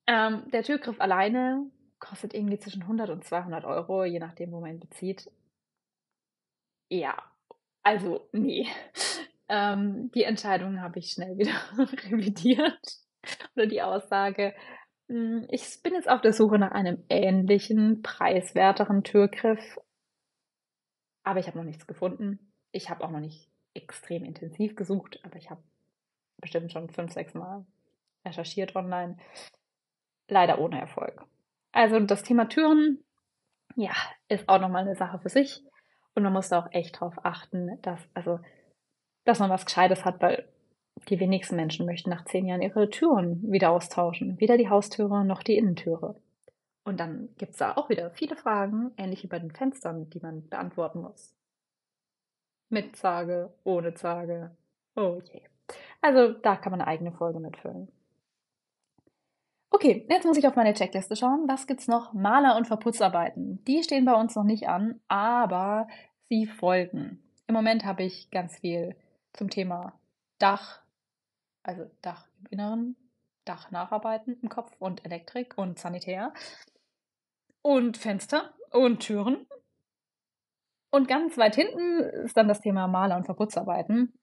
Ähm, 0.07 0.49
der 0.51 0.63
Türgriff 0.63 0.99
alleine 0.99 1.69
kostet 1.99 2.33
irgendwie 2.33 2.59
zwischen 2.59 2.83
100 2.83 3.09
und 3.09 3.23
200 3.23 3.65
Euro, 3.65 4.03
je 4.03 4.19
nachdem, 4.19 4.51
wo 4.51 4.59
man 4.59 4.71
ihn 4.71 4.79
bezieht. 4.79 5.31
Ja, 6.89 7.15
also 7.83 8.27
nee. 8.31 8.67
Ähm, 9.51 10.09
die 10.15 10.23
Entscheidung 10.23 10.81
habe 10.81 10.99
ich 10.99 11.11
schnell 11.11 11.37
wieder 11.37 11.51
revidiert. 11.77 12.79
Oder 13.55 13.67
die 13.67 13.81
Aussage. 13.81 14.55
Hm, 15.09 15.45
ich 15.49 15.83
bin 15.83 15.93
jetzt 15.93 16.09
auf 16.09 16.21
der 16.21 16.31
Suche 16.31 16.57
nach 16.57 16.71
einem 16.71 17.03
ähnlichen, 17.09 18.01
preiswerteren 18.01 19.03
Türgriff. 19.03 19.77
Aber 21.23 21.41
ich 21.41 21.47
habe 21.47 21.57
noch 21.57 21.65
nichts 21.65 21.85
gefunden. 21.85 22.53
Ich 22.71 22.89
habe 22.89 23.03
auch 23.03 23.11
noch 23.11 23.19
nicht 23.19 23.51
extrem 23.73 24.23
intensiv 24.23 24.77
gesucht, 24.77 25.19
aber 25.23 25.35
ich 25.35 25.49
habe 25.49 25.61
bestimmt 26.37 26.71
schon 26.71 26.89
fünf, 26.89 27.11
sechs 27.11 27.33
Mal 27.33 27.65
recherchiert 28.25 28.73
online. 28.77 29.17
Leider 30.29 30.59
ohne 30.59 30.79
Erfolg. 30.79 31.25
Also 31.73 31.99
das 31.99 32.23
Thema 32.23 32.47
Türen, 32.47 33.03
ja, 33.75 33.91
ist 34.29 34.47
auch 34.47 34.61
nochmal 34.61 34.83
eine 34.83 34.95
Sache 34.95 35.19
für 35.19 35.29
sich. 35.29 35.61
Und 36.15 36.23
man 36.23 36.31
muss 36.33 36.47
da 36.47 36.59
auch 36.59 36.71
echt 36.71 36.99
drauf 36.99 37.15
achten, 37.23 37.81
dass, 37.81 37.99
also, 38.13 38.39
dass 39.23 39.39
man 39.39 39.49
was 39.49 39.65
Gescheites 39.65 40.05
hat, 40.05 40.21
weil 40.21 40.45
die 41.09 41.19
wenigsten 41.19 41.55
Menschen 41.55 41.85
möchten 41.85 42.09
nach 42.09 42.25
zehn 42.25 42.45
Jahren 42.45 42.61
ihre 42.61 42.89
Türen 42.89 43.51
wieder 43.51 43.71
austauschen. 43.71 44.39
Weder 44.39 44.57
die 44.57 44.69
Haustüre 44.69 45.25
noch 45.25 45.43
die 45.43 45.57
Innentüre. 45.57 46.15
Und 46.83 46.99
dann 46.99 47.29
gibt 47.37 47.51
es 47.51 47.57
da 47.57 47.73
auch 47.73 47.89
wieder 47.89 48.11
viele 48.11 48.35
Fragen, 48.35 48.91
ähnlich 48.97 49.23
wie 49.23 49.27
bei 49.27 49.39
den 49.39 49.51
Fenstern, 49.51 50.09
die 50.09 50.19
man 50.19 50.47
beantworten 50.49 51.01
muss. 51.01 51.35
Mit 52.69 52.95
Zage, 52.95 53.53
ohne 53.63 53.93
Zage. 53.93 54.51
Oh 54.95 55.21
je. 55.31 55.41
Also 56.01 56.33
da 56.33 56.55
kann 56.55 56.71
man 56.71 56.81
eine 56.81 56.89
eigene 56.89 57.11
Folge 57.11 57.39
mitfüllen. 57.39 57.89
Okay, 59.69 60.05
jetzt 60.09 60.25
muss 60.25 60.37
ich 60.37 60.47
auf 60.47 60.55
meine 60.55 60.73
Checkliste 60.73 61.15
schauen. 61.15 61.45
Was 61.47 61.65
gibt's 61.65 61.87
noch? 61.87 62.13
Maler- 62.13 62.57
und 62.57 62.67
Verputzarbeiten. 62.67 63.63
Die 63.65 63.83
stehen 63.83 64.05
bei 64.05 64.13
uns 64.13 64.35
noch 64.35 64.43
nicht 64.43 64.67
an, 64.67 64.99
aber 65.07 65.87
sie 66.27 66.45
folgen. 66.45 67.23
Im 67.47 67.55
Moment 67.55 67.85
habe 67.85 68.03
ich 68.03 68.29
ganz 68.31 68.59
viel 68.59 68.95
zum 69.33 69.49
Thema 69.49 69.93
Dach, 70.39 70.81
also 71.63 71.89
Dach 72.01 72.27
im 72.39 72.47
Inneren, 72.51 72.95
Dach 73.45 73.71
nacharbeiten 73.71 74.39
im 74.41 74.49
Kopf 74.49 74.71
und 74.79 75.03
Elektrik 75.05 75.57
und 75.57 75.79
Sanitär 75.79 76.33
und 77.61 77.97
Fenster 77.97 78.53
und 78.71 78.99
Türen. 78.99 79.47
Und 80.91 81.07
ganz 81.07 81.37
weit 81.37 81.55
hinten 81.55 81.99
ist 82.25 82.35
dann 82.35 82.47
das 82.47 82.61
Thema 82.61 82.87
Maler- 82.87 83.17
und 83.17 83.25
Verputzarbeiten. 83.25 84.13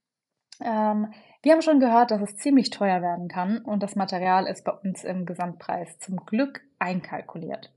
Ähm, 0.60 1.12
wir 1.42 1.52
haben 1.52 1.62
schon 1.62 1.80
gehört, 1.80 2.10
dass 2.10 2.20
es 2.20 2.36
ziemlich 2.36 2.70
teuer 2.70 3.00
werden 3.00 3.28
kann 3.28 3.58
und 3.58 3.82
das 3.82 3.96
Material 3.96 4.46
ist 4.46 4.64
bei 4.64 4.72
uns 4.72 5.04
im 5.04 5.24
Gesamtpreis 5.24 5.98
zum 5.98 6.16
Glück 6.26 6.60
einkalkuliert. 6.78 7.72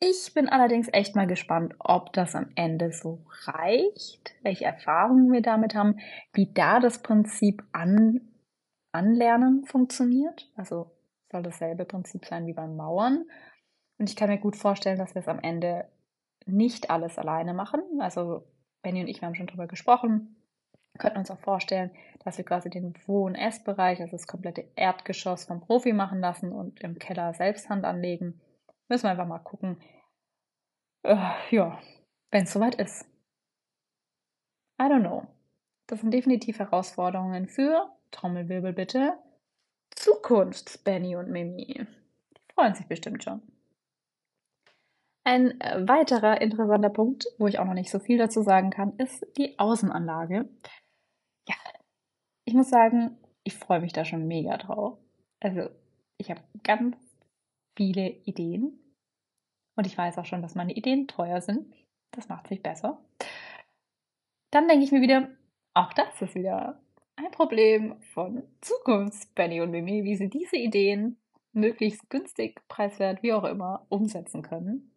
Ich 0.00 0.32
bin 0.32 0.48
allerdings 0.48 0.88
echt 0.92 1.16
mal 1.16 1.26
gespannt, 1.26 1.74
ob 1.80 2.12
das 2.12 2.36
am 2.36 2.50
Ende 2.54 2.92
so 2.92 3.24
reicht, 3.46 4.34
welche 4.42 4.64
Erfahrungen 4.64 5.32
wir 5.32 5.42
damit 5.42 5.74
haben, 5.74 5.98
wie 6.32 6.52
da 6.52 6.78
das 6.78 7.02
Prinzip 7.02 7.64
an, 7.72 8.20
Anlernen 8.92 9.64
funktioniert. 9.66 10.50
Also 10.56 10.90
soll 11.30 11.42
dasselbe 11.42 11.84
Prinzip 11.84 12.24
sein 12.24 12.46
wie 12.46 12.52
beim 12.52 12.76
Mauern. 12.76 13.24
Und 13.98 14.08
ich 14.08 14.16
kann 14.16 14.30
mir 14.30 14.38
gut 14.38 14.56
vorstellen, 14.56 14.98
dass 14.98 15.14
wir 15.14 15.20
es 15.20 15.28
am 15.28 15.40
Ende 15.40 15.88
nicht 16.46 16.90
alles 16.90 17.18
alleine 17.18 17.52
machen. 17.52 17.82
Also 18.00 18.44
Benny 18.82 19.00
und 19.00 19.08
ich, 19.08 19.20
wir 19.20 19.26
haben 19.26 19.34
schon 19.34 19.48
drüber 19.48 19.66
gesprochen 19.66 20.36
könnten 20.98 21.18
uns 21.18 21.30
auch 21.30 21.38
vorstellen, 21.38 21.90
dass 22.24 22.36
wir 22.36 22.44
quasi 22.44 22.68
den 22.68 22.94
Wohn- 23.06 23.32
und 23.32 23.34
Essbereich, 23.34 24.00
also 24.00 24.12
das 24.12 24.26
komplette 24.26 24.64
Erdgeschoss 24.76 25.44
vom 25.44 25.60
Profi 25.60 25.92
machen 25.92 26.20
lassen 26.20 26.52
und 26.52 26.80
im 26.80 26.98
Keller 26.98 27.32
selbst 27.34 27.70
Hand 27.70 27.84
anlegen. 27.84 28.40
Müssen 28.88 29.04
wir 29.04 29.10
einfach 29.10 29.26
mal 29.26 29.38
gucken. 29.38 29.80
Äh, 31.02 31.16
ja, 31.50 31.78
wenn 32.30 32.44
es 32.44 32.52
soweit 32.52 32.74
ist. 32.76 33.06
I 34.80 34.84
don't 34.84 35.00
know. 35.00 35.26
Das 35.86 36.00
sind 36.00 36.12
definitiv 36.12 36.58
Herausforderungen 36.58 37.48
für, 37.48 37.90
Trommelwirbel 38.10 38.72
bitte, 38.72 39.18
Zukunft, 39.90 40.84
Benny 40.84 41.16
und 41.16 41.30
Mimi. 41.30 41.66
Die 41.66 42.52
freuen 42.54 42.74
sich 42.74 42.86
bestimmt 42.86 43.24
schon. 43.24 43.42
Ein 45.24 45.58
weiterer 45.60 46.40
interessanter 46.40 46.90
Punkt, 46.90 47.26
wo 47.38 47.46
ich 47.46 47.58
auch 47.58 47.64
noch 47.64 47.74
nicht 47.74 47.90
so 47.90 47.98
viel 47.98 48.18
dazu 48.18 48.42
sagen 48.42 48.70
kann, 48.70 48.96
ist 48.96 49.26
die 49.36 49.58
Außenanlage 49.58 50.48
ich 52.48 52.54
muss 52.54 52.70
sagen, 52.70 53.18
ich 53.44 53.56
freue 53.56 53.82
mich 53.82 53.92
da 53.92 54.06
schon 54.06 54.26
mega 54.26 54.56
drauf. 54.56 54.96
Also, 55.38 55.68
ich 56.16 56.30
habe 56.30 56.40
ganz 56.64 56.96
viele 57.78 58.10
Ideen 58.24 58.78
und 59.78 59.86
ich 59.86 59.96
weiß 59.96 60.18
auch 60.18 60.24
schon, 60.24 60.42
dass 60.42 60.56
meine 60.56 60.74
Ideen 60.74 61.06
teuer 61.06 61.40
sind. 61.40 61.72
Das 62.10 62.28
macht 62.28 62.48
sich 62.48 62.64
besser. 62.64 63.00
Dann 64.50 64.66
denke 64.66 64.82
ich 64.82 64.90
mir 64.90 65.00
wieder, 65.00 65.28
auch 65.72 65.92
das 65.92 66.20
ist 66.20 66.34
wieder 66.34 66.80
ein 67.14 67.30
Problem 67.30 67.94
von 68.12 68.42
Zukunfts-Benny 68.60 69.60
und 69.60 69.70
Mimi, 69.70 70.02
wie 70.02 70.16
sie 70.16 70.28
diese 70.28 70.56
Ideen 70.56 71.16
möglichst 71.52 72.10
günstig, 72.10 72.60
preiswert, 72.66 73.22
wie 73.22 73.32
auch 73.32 73.44
immer, 73.44 73.86
umsetzen 73.88 74.42
können. 74.42 74.90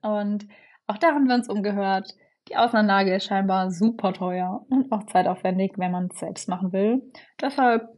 Und 0.00 0.48
auch 0.88 0.98
da 0.98 1.14
haben 1.14 1.28
wir 1.28 1.36
uns 1.36 1.48
umgehört. 1.48 2.16
Die 2.48 2.56
Außenanlage 2.56 3.14
ist 3.14 3.26
scheinbar 3.26 3.70
super 3.70 4.12
teuer 4.12 4.66
und 4.68 4.90
auch 4.90 5.06
zeitaufwendig, 5.06 5.74
wenn 5.76 5.92
man 5.92 6.08
es 6.10 6.18
selbst 6.18 6.48
machen 6.48 6.72
will. 6.72 7.12
Deshalb 7.40 7.88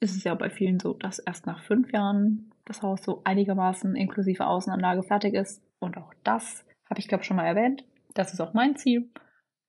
ist 0.00 0.16
es 0.16 0.24
ja 0.24 0.34
bei 0.34 0.50
vielen 0.50 0.80
so, 0.80 0.94
dass 0.94 1.20
erst 1.20 1.46
nach 1.46 1.62
fünf 1.62 1.92
Jahren 1.92 2.52
das 2.68 2.82
Haus 2.82 3.02
so 3.02 3.22
einigermaßen 3.24 3.96
inklusive 3.96 4.46
Außenanlage 4.46 5.02
fertig 5.02 5.34
ist. 5.34 5.62
Und 5.78 5.96
auch 5.96 6.12
das 6.24 6.64
habe 6.88 7.00
ich, 7.00 7.08
glaube 7.08 7.22
ich, 7.22 7.26
schon 7.26 7.36
mal 7.36 7.46
erwähnt. 7.46 7.84
Das 8.14 8.32
ist 8.32 8.40
auch 8.40 8.54
mein 8.54 8.76
Ziel. 8.76 9.10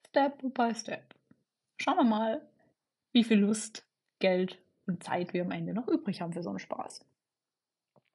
Step 0.08 0.42
by 0.54 0.74
Step. 0.74 1.16
Schauen 1.78 1.98
wir 1.98 2.04
mal, 2.04 2.42
wie 3.12 3.24
viel 3.24 3.40
Lust, 3.40 3.88
Geld 4.20 4.62
und 4.86 5.04
Zeit 5.04 5.34
wir 5.34 5.44
am 5.44 5.52
Ende 5.52 5.74
noch 5.74 5.88
übrig 5.88 6.22
haben 6.22 6.34
für 6.34 6.44
so 6.44 6.50
einen 6.50 6.60
Spaß. 6.60 7.06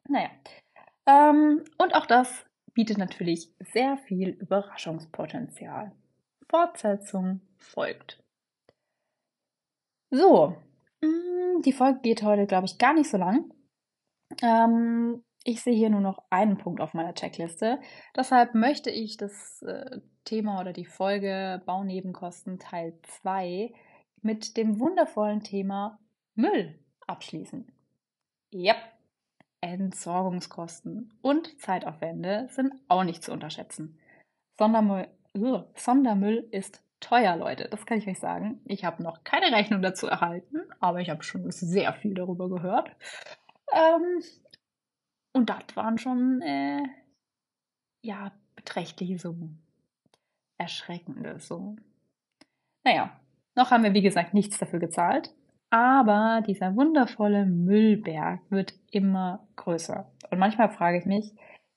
Naja. 0.09 0.31
Ähm, 1.07 1.65
und 1.79 1.95
auch 1.95 2.07
das 2.07 2.45
bietet 2.75 2.99
natürlich 2.99 3.55
sehr 3.61 3.97
viel 3.97 4.31
Überraschungspotenzial. 4.31 5.93
Fortsetzung 6.49 7.41
folgt. 7.57 8.23
So, 10.11 10.57
mm, 11.01 11.63
die 11.63 11.73
Folge 11.73 12.01
geht 12.01 12.23
heute, 12.23 12.47
glaube 12.47 12.67
ich, 12.67 12.79
gar 12.79 12.93
nicht 12.93 13.09
so 13.09 13.17
lang. 13.17 13.54
Ähm, 14.43 15.23
ich 15.45 15.63
sehe 15.63 15.75
hier 15.75 15.91
nur 15.91 16.01
noch 16.01 16.25
einen 16.31 16.57
Punkt 16.57 16.81
auf 16.81 16.95
meiner 16.95 17.15
Checkliste. 17.15 17.79
Deshalb 18.17 18.55
möchte 18.55 18.91
ich 18.91 19.17
das 19.17 19.63
äh, 19.63 20.01
Thema 20.25 20.61
oder 20.61 20.73
die 20.73 20.87
Folge 20.87 21.63
Baunebenkosten 21.67 22.59
Teil 22.59 22.99
2 23.21 23.73
mit 24.23 24.57
dem 24.57 24.81
wundervollen 24.81 25.43
Thema 25.43 25.99
Müll 26.35 26.79
abschließen. 27.07 27.71
Yep, 28.55 28.77
Entsorgungskosten 29.61 31.13
und 31.21 31.61
Zeitaufwände 31.61 32.49
sind 32.51 32.73
auch 32.89 33.05
nicht 33.05 33.23
zu 33.23 33.33
unterschätzen. 33.33 33.99
Sondermüll, 34.59 35.09
uh, 35.37 35.63
Sondermüll 35.75 36.49
ist 36.53 36.83
teuer, 37.01 37.37
Leute. 37.37 37.69
Das 37.71 37.85
kann 37.85 37.99
ich 37.99 38.07
euch 38.07 38.19
sagen. 38.19 38.61
Ich 38.65 38.85
habe 38.85 39.03
noch 39.03 39.25
keine 39.25 39.55
Rechnung 39.55 39.83
dazu 39.83 40.07
erhalten, 40.07 40.61
aber 40.81 41.01
ich 41.01 41.11
habe 41.11 41.23
schon 41.23 41.51
sehr 41.51 41.93
viel 41.93 42.15
darüber 42.15 42.49
gehört. 42.49 42.91
Ähm, 43.75 44.23
und 45.33 45.51
das 45.51 45.65
waren 45.75 45.99
schon 45.99 46.41
äh, 46.43 46.83
ja 48.03 48.33
beträchtliche 48.55 49.19
Summen. 49.19 49.63
Erschreckende 50.59 51.41
Summen. 51.41 51.81
Naja, 52.85 53.19
noch 53.57 53.71
haben 53.71 53.83
wir 53.83 53.95
wie 53.95 54.03
gesagt 54.03 54.33
nichts 54.33 54.59
dafür 54.59 54.79
gezahlt. 54.79 55.35
Aber 55.71 56.43
dieser 56.47 56.77
wundervolle 56.77 57.47
Müllberg 57.47 58.41
wird 58.49 58.75
immer 58.93 59.45
größer. 59.57 60.09
Und 60.31 60.39
manchmal 60.39 60.71
frage 60.71 60.99
ich 60.99 61.05
mich, 61.05 61.33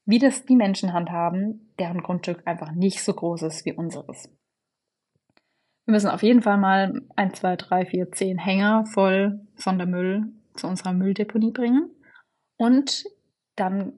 wie 0.06 0.20
das 0.20 0.46
die 0.46 0.56
Menschen 0.56 0.94
handhaben, 0.94 1.74
deren 1.80 2.04
Grundstück 2.04 2.46
einfach 2.46 2.72
nicht 2.72 3.04
so 3.04 3.13
groß 3.13 3.42
ist 3.44 3.66
wie 3.66 3.74
unseres. 3.74 4.30
Wir 5.86 5.94
müssen 5.94 6.10
auf 6.10 6.22
jeden 6.22 6.42
Fall 6.42 6.58
mal 6.58 7.01
ein, 7.16 7.34
zwei, 7.34 7.56
drei, 7.56 7.86
vier, 7.86 8.12
zehn 8.12 8.38
Hänger 8.38 8.86
voll 8.86 9.39
Sondermüll 9.56 10.32
zu 10.58 10.68
unserer 10.68 10.94
Mülldeponie 10.94 11.52
bringen. 11.52 11.89
Und 12.58 13.06
dann 13.56 13.93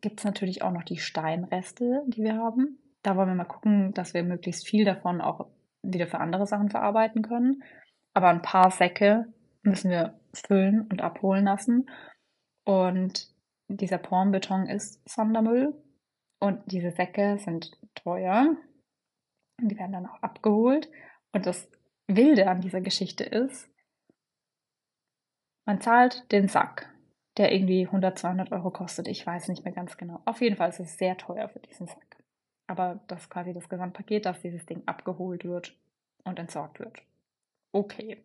gibt 0.00 0.20
es 0.20 0.24
natürlich 0.24 0.62
auch 0.62 0.72
noch 0.72 0.84
die 0.84 0.98
Steinreste, 0.98 2.02
die 2.06 2.22
wir 2.22 2.36
haben. 2.36 2.78
Da 3.02 3.16
wollen 3.16 3.28
wir 3.28 3.34
mal 3.34 3.44
gucken, 3.44 3.92
dass 3.92 4.14
wir 4.14 4.22
möglichst 4.22 4.66
viel 4.66 4.84
davon 4.84 5.20
auch 5.20 5.48
wieder 5.82 6.06
für 6.06 6.18
andere 6.18 6.46
Sachen 6.46 6.68
verarbeiten 6.68 7.22
können. 7.22 7.62
Aber 8.12 8.28
ein 8.28 8.42
paar 8.42 8.70
Säcke 8.70 9.26
müssen 9.62 9.90
wir 9.90 10.18
füllen 10.34 10.82
und 10.90 11.02
abholen 11.02 11.44
lassen. 11.44 11.88
Und 12.64 13.28
dieser 13.68 13.98
Pornbeton 13.98 14.66
ist 14.66 15.00
Sondermüll. 15.08 15.74
Und 16.38 16.60
diese 16.72 16.90
Säcke 16.90 17.38
sind 17.38 17.72
teuer. 17.94 18.56
Und 19.60 19.68
die 19.68 19.78
werden 19.78 19.92
dann 19.92 20.06
auch 20.06 20.22
abgeholt. 20.22 20.88
Und 21.32 21.46
das 21.46 21.70
Wilde 22.06 22.48
an 22.48 22.60
dieser 22.60 22.80
Geschichte 22.80 23.24
ist, 23.24 23.70
man 25.66 25.80
zahlt 25.80 26.30
den 26.32 26.48
Sack, 26.48 26.92
der 27.36 27.52
irgendwie 27.52 27.86
100, 27.86 28.18
200 28.18 28.52
Euro 28.52 28.70
kostet. 28.70 29.08
Ich 29.08 29.26
weiß 29.26 29.48
nicht 29.48 29.64
mehr 29.64 29.74
ganz 29.74 29.96
genau. 29.96 30.20
Auf 30.24 30.40
jeden 30.40 30.56
Fall 30.56 30.70
ist 30.70 30.80
es 30.80 30.98
sehr 30.98 31.16
teuer 31.16 31.48
für 31.48 31.60
diesen 31.60 31.86
Sack. 31.86 32.16
Aber 32.66 33.00
das 33.08 33.22
ist 33.22 33.30
quasi 33.30 33.52
das 33.52 33.68
Gesamtpaket, 33.68 34.26
dass 34.26 34.42
dieses 34.42 34.64
Ding 34.66 34.82
abgeholt 34.86 35.44
wird 35.44 35.76
und 36.24 36.38
entsorgt 36.38 36.78
wird. 36.78 37.02
Okay. 37.72 38.22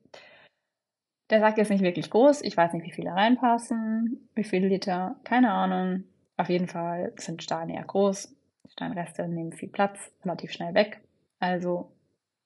Der 1.30 1.40
Sack 1.40 1.58
ist 1.58 1.70
nicht 1.70 1.84
wirklich 1.84 2.10
groß. 2.10 2.42
Ich 2.44 2.56
weiß 2.56 2.74
nicht, 2.74 2.86
wie 2.86 2.92
viele 2.92 3.12
reinpassen, 3.12 4.30
wie 4.36 4.44
viele 4.44 4.68
Liter, 4.68 5.16
keine 5.24 5.52
Ahnung. 5.52 6.04
Auf 6.38 6.50
jeden 6.50 6.68
Fall 6.68 7.14
sind 7.18 7.42
Steine 7.42 7.76
eher 7.76 7.84
groß. 7.84 8.36
Steinreste 8.72 9.28
nehmen 9.28 9.54
viel 9.54 9.70
Platz, 9.70 10.12
relativ 10.24 10.52
schnell 10.52 10.74
weg. 10.74 11.02
Also 11.40 11.92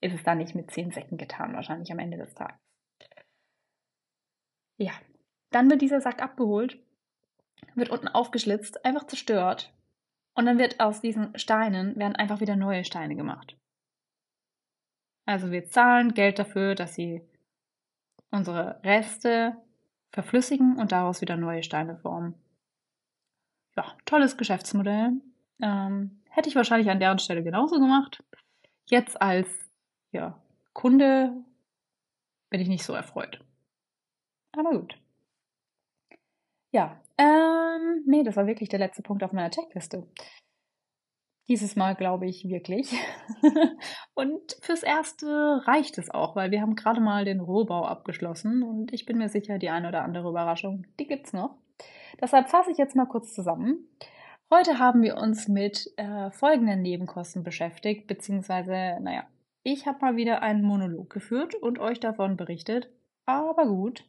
ist 0.01 0.13
es 0.13 0.23
da 0.23 0.35
nicht 0.35 0.55
mit 0.55 0.71
zehn 0.71 0.91
Säcken 0.91 1.17
getan, 1.17 1.53
wahrscheinlich 1.53 1.91
am 1.91 1.99
Ende 1.99 2.17
des 2.17 2.33
Tages. 2.33 2.57
Ja, 4.79 4.93
dann 5.51 5.69
wird 5.69 5.81
dieser 5.81 5.99
Sack 5.99 6.21
abgeholt, 6.21 6.79
wird 7.75 7.89
unten 7.89 8.07
aufgeschlitzt, 8.07 8.85
einfach 8.85 9.05
zerstört. 9.05 9.73
Und 10.33 10.45
dann 10.45 10.57
wird 10.57 10.79
aus 10.79 11.01
diesen 11.01 11.37
Steinen 11.37 11.97
werden 11.97 12.15
einfach 12.15 12.39
wieder 12.39 12.55
neue 12.55 12.85
Steine 12.85 13.15
gemacht. 13.15 13.57
Also 15.25 15.51
wir 15.51 15.65
zahlen 15.65 16.13
Geld 16.13 16.39
dafür, 16.39 16.75
dass 16.75 16.95
sie 16.95 17.21
unsere 18.31 18.81
Reste 18.83 19.57
verflüssigen 20.11 20.77
und 20.77 20.93
daraus 20.93 21.19
wieder 21.19 21.35
neue 21.35 21.61
Steine 21.61 21.97
formen. 21.97 22.35
Ja, 23.75 23.97
tolles 24.05 24.37
Geschäftsmodell. 24.37 25.11
Ähm, 25.61 26.21
hätte 26.29 26.47
ich 26.47 26.55
wahrscheinlich 26.55 26.89
an 26.89 27.01
deren 27.01 27.19
Stelle 27.19 27.43
genauso 27.43 27.79
gemacht. 27.79 28.23
Jetzt 28.85 29.21
als 29.21 29.47
ja, 30.11 30.41
Kunde 30.73 31.33
bin 32.49 32.61
ich 32.61 32.69
nicht 32.69 32.83
so 32.83 32.93
erfreut. 32.93 33.43
Aber 34.57 34.71
gut. 34.71 34.99
Ja, 36.71 37.01
ähm, 37.17 38.03
nee, 38.05 38.23
das 38.23 38.35
war 38.35 38.47
wirklich 38.47 38.69
der 38.69 38.79
letzte 38.79 39.01
Punkt 39.01 39.23
auf 39.23 39.33
meiner 39.33 39.49
Checkliste. 39.49 40.07
Dieses 41.47 41.75
Mal 41.75 41.95
glaube 41.95 42.27
ich 42.27 42.47
wirklich. 42.47 42.93
und 44.13 44.55
fürs 44.61 44.83
Erste 44.83 45.63
reicht 45.65 45.97
es 45.97 46.11
auch, 46.11 46.35
weil 46.35 46.51
wir 46.51 46.61
haben 46.61 46.75
gerade 46.75 47.01
mal 47.01 47.25
den 47.25 47.39
Rohbau 47.39 47.85
abgeschlossen 47.85 48.61
und 48.61 48.93
ich 48.93 49.05
bin 49.05 49.17
mir 49.17 49.29
sicher, 49.29 49.57
die 49.57 49.69
eine 49.69 49.87
oder 49.87 50.03
andere 50.03 50.29
Überraschung, 50.29 50.85
die 50.99 51.07
gibt's 51.07 51.33
noch. 51.33 51.55
Deshalb 52.21 52.49
fasse 52.49 52.71
ich 52.71 52.77
jetzt 52.77 52.95
mal 52.95 53.07
kurz 53.07 53.33
zusammen. 53.33 53.87
Heute 54.51 54.79
haben 54.79 55.01
wir 55.01 55.17
uns 55.17 55.47
mit 55.47 55.91
äh, 55.97 56.31
folgenden 56.31 56.81
Nebenkosten 56.81 57.43
beschäftigt, 57.43 58.07
beziehungsweise, 58.07 58.97
naja, 59.01 59.25
ich 59.63 59.87
habe 59.87 59.99
mal 60.01 60.15
wieder 60.15 60.41
einen 60.41 60.63
Monolog 60.63 61.09
geführt 61.09 61.55
und 61.55 61.79
euch 61.79 61.99
davon 61.99 62.37
berichtet. 62.37 62.89
Aber 63.29 63.67
gut. 63.67 64.03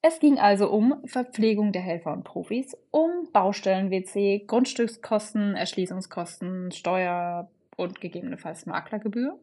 Es 0.00 0.20
ging 0.20 0.38
also 0.38 0.70
um 0.70 1.06
Verpflegung 1.06 1.70
der 1.70 1.82
Helfer 1.82 2.14
und 2.14 2.24
Profis, 2.24 2.74
um 2.90 3.30
Baustellen-WC, 3.30 4.46
Grundstückskosten, 4.46 5.54
Erschließungskosten, 5.54 6.72
Steuer 6.72 7.50
und 7.76 8.00
gegebenenfalls 8.00 8.64
Maklergebühr, 8.64 9.38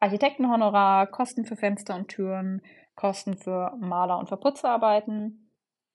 Architektenhonorar, 0.00 1.06
Kosten 1.08 1.44
für 1.44 1.56
Fenster 1.56 1.94
und 1.94 2.08
Türen, 2.08 2.62
Kosten 2.94 3.36
für 3.36 3.76
Maler- 3.78 4.18
und 4.18 4.28
Verputzarbeiten, 4.28 5.50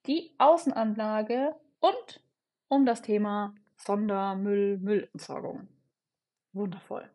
die 0.05 0.35
Außenanlage 0.37 1.55
und 1.79 2.23
um 2.67 2.85
das 2.85 3.01
Thema 3.01 3.55
Sondermüll, 3.77 4.77
Müllentsorgung. 4.77 5.67
Wundervoll. 6.53 7.09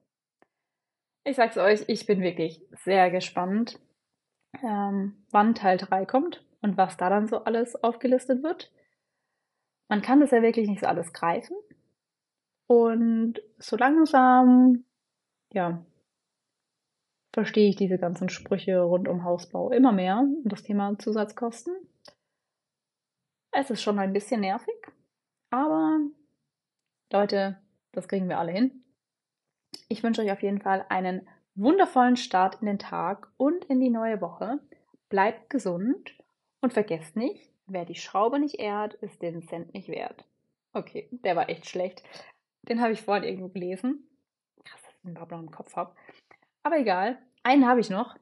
Ich 1.23 1.37
sag's 1.37 1.59
euch, 1.59 1.85
ich 1.87 2.07
bin 2.07 2.21
wirklich 2.23 2.61
sehr 2.73 3.09
gespannt, 3.13 3.79
ähm, 4.63 5.25
wann 5.31 5.55
Teil 5.55 5.79
3 5.79 6.07
kommt 6.07 6.45
und 6.61 6.77
was 6.77 6.97
da 6.97 7.09
dann 7.09 7.29
so 7.29 7.45
alles 7.45 7.83
aufgelistet 7.83 8.43
wird. 8.43 8.71
Man 9.89 10.03
kann 10.03 10.21
das 10.21 10.31
ja 10.31 10.43
wirklich 10.43 10.69
nicht 10.69 10.81
so 10.81 10.87
alles 10.87 11.13
greifen. 11.13 11.57
Und 12.67 13.43
so 13.59 13.77
langsam, 13.77 14.85
ja, 15.53 15.85
verstehe 17.33 17.69
ich 17.69 17.77
diese 17.77 17.99
ganzen 17.99 18.29
Sprüche 18.29 18.81
rund 18.81 19.09
um 19.09 19.25
Hausbau 19.25 19.71
immer 19.71 19.93
mehr 19.93 20.19
und 20.19 20.49
das 20.51 20.63
Thema 20.63 20.99
Zusatzkosten. 20.99 21.75
Es 23.51 23.71
ist 23.71 23.83
schon 23.83 23.99
ein 23.99 24.13
bisschen 24.13 24.41
nervig, 24.41 24.75
aber 25.51 25.99
Leute, 27.13 27.59
das 27.93 28.09
kriegen 28.09 28.29
wir 28.29 28.39
alle 28.39 28.53
hin. 28.53 28.83
Ich 29.89 30.03
wünsche 30.03 30.23
euch 30.23 30.33
auf 30.33 30.43
jeden 30.43 30.61
Fall 30.61 30.87
einen 30.89 31.29
wundervollen 31.55 32.17
Start 32.17 32.61
in 32.61 32.67
den 32.67 32.79
Tag 32.79 33.29
und 33.37 33.65
in 33.67 33.81
die 33.81 33.91
neue 33.91 34.21
Woche. 34.21 34.61
Bleibt 35.09 35.51
gesund 35.51 36.17
und 36.61 36.73
vergesst 36.73 37.17
nicht, 37.17 37.51
wer 37.67 37.85
die 37.85 37.95
Schraube 37.95 38.39
nicht 38.39 38.59
ehrt, 38.59 38.95
ist 38.95 39.21
den 39.23 39.43
Cent 39.43 39.75
nicht 39.75 39.89
wert. 39.89 40.25
Okay, 40.73 41.09
der 41.11 41.37
war 41.37 41.49
echt 41.49 41.67
schlecht. 41.67 42.03
Den 42.63 42.81
habe 42.81 42.93
ich 42.93 43.03
vorhin 43.03 43.25
irgendwo 43.25 43.49
gelesen. 43.49 44.09
Krass, 44.65 44.81
dass 44.83 44.95
ich 44.95 45.03
den 45.03 45.15
Babbler 45.15 45.39
im 45.39 45.51
Kopf 45.51 45.77
habe. 45.77 45.95
Aber 46.63 46.79
egal, 46.79 47.19
einen 47.43 47.67
habe 47.67 47.81
ich 47.81 47.91
noch. 47.91 48.17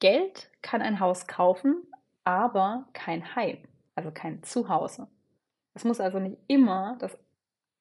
Geld 0.00 0.50
kann 0.62 0.82
ein 0.82 1.00
Haus 1.00 1.26
kaufen, 1.26 1.86
aber 2.24 2.88
kein 2.92 3.34
Heim, 3.34 3.58
also 3.94 4.10
kein 4.10 4.42
Zuhause. 4.42 5.08
Es 5.74 5.84
muss 5.84 6.00
also 6.00 6.18
nicht 6.18 6.38
immer 6.46 6.96
das 7.00 7.18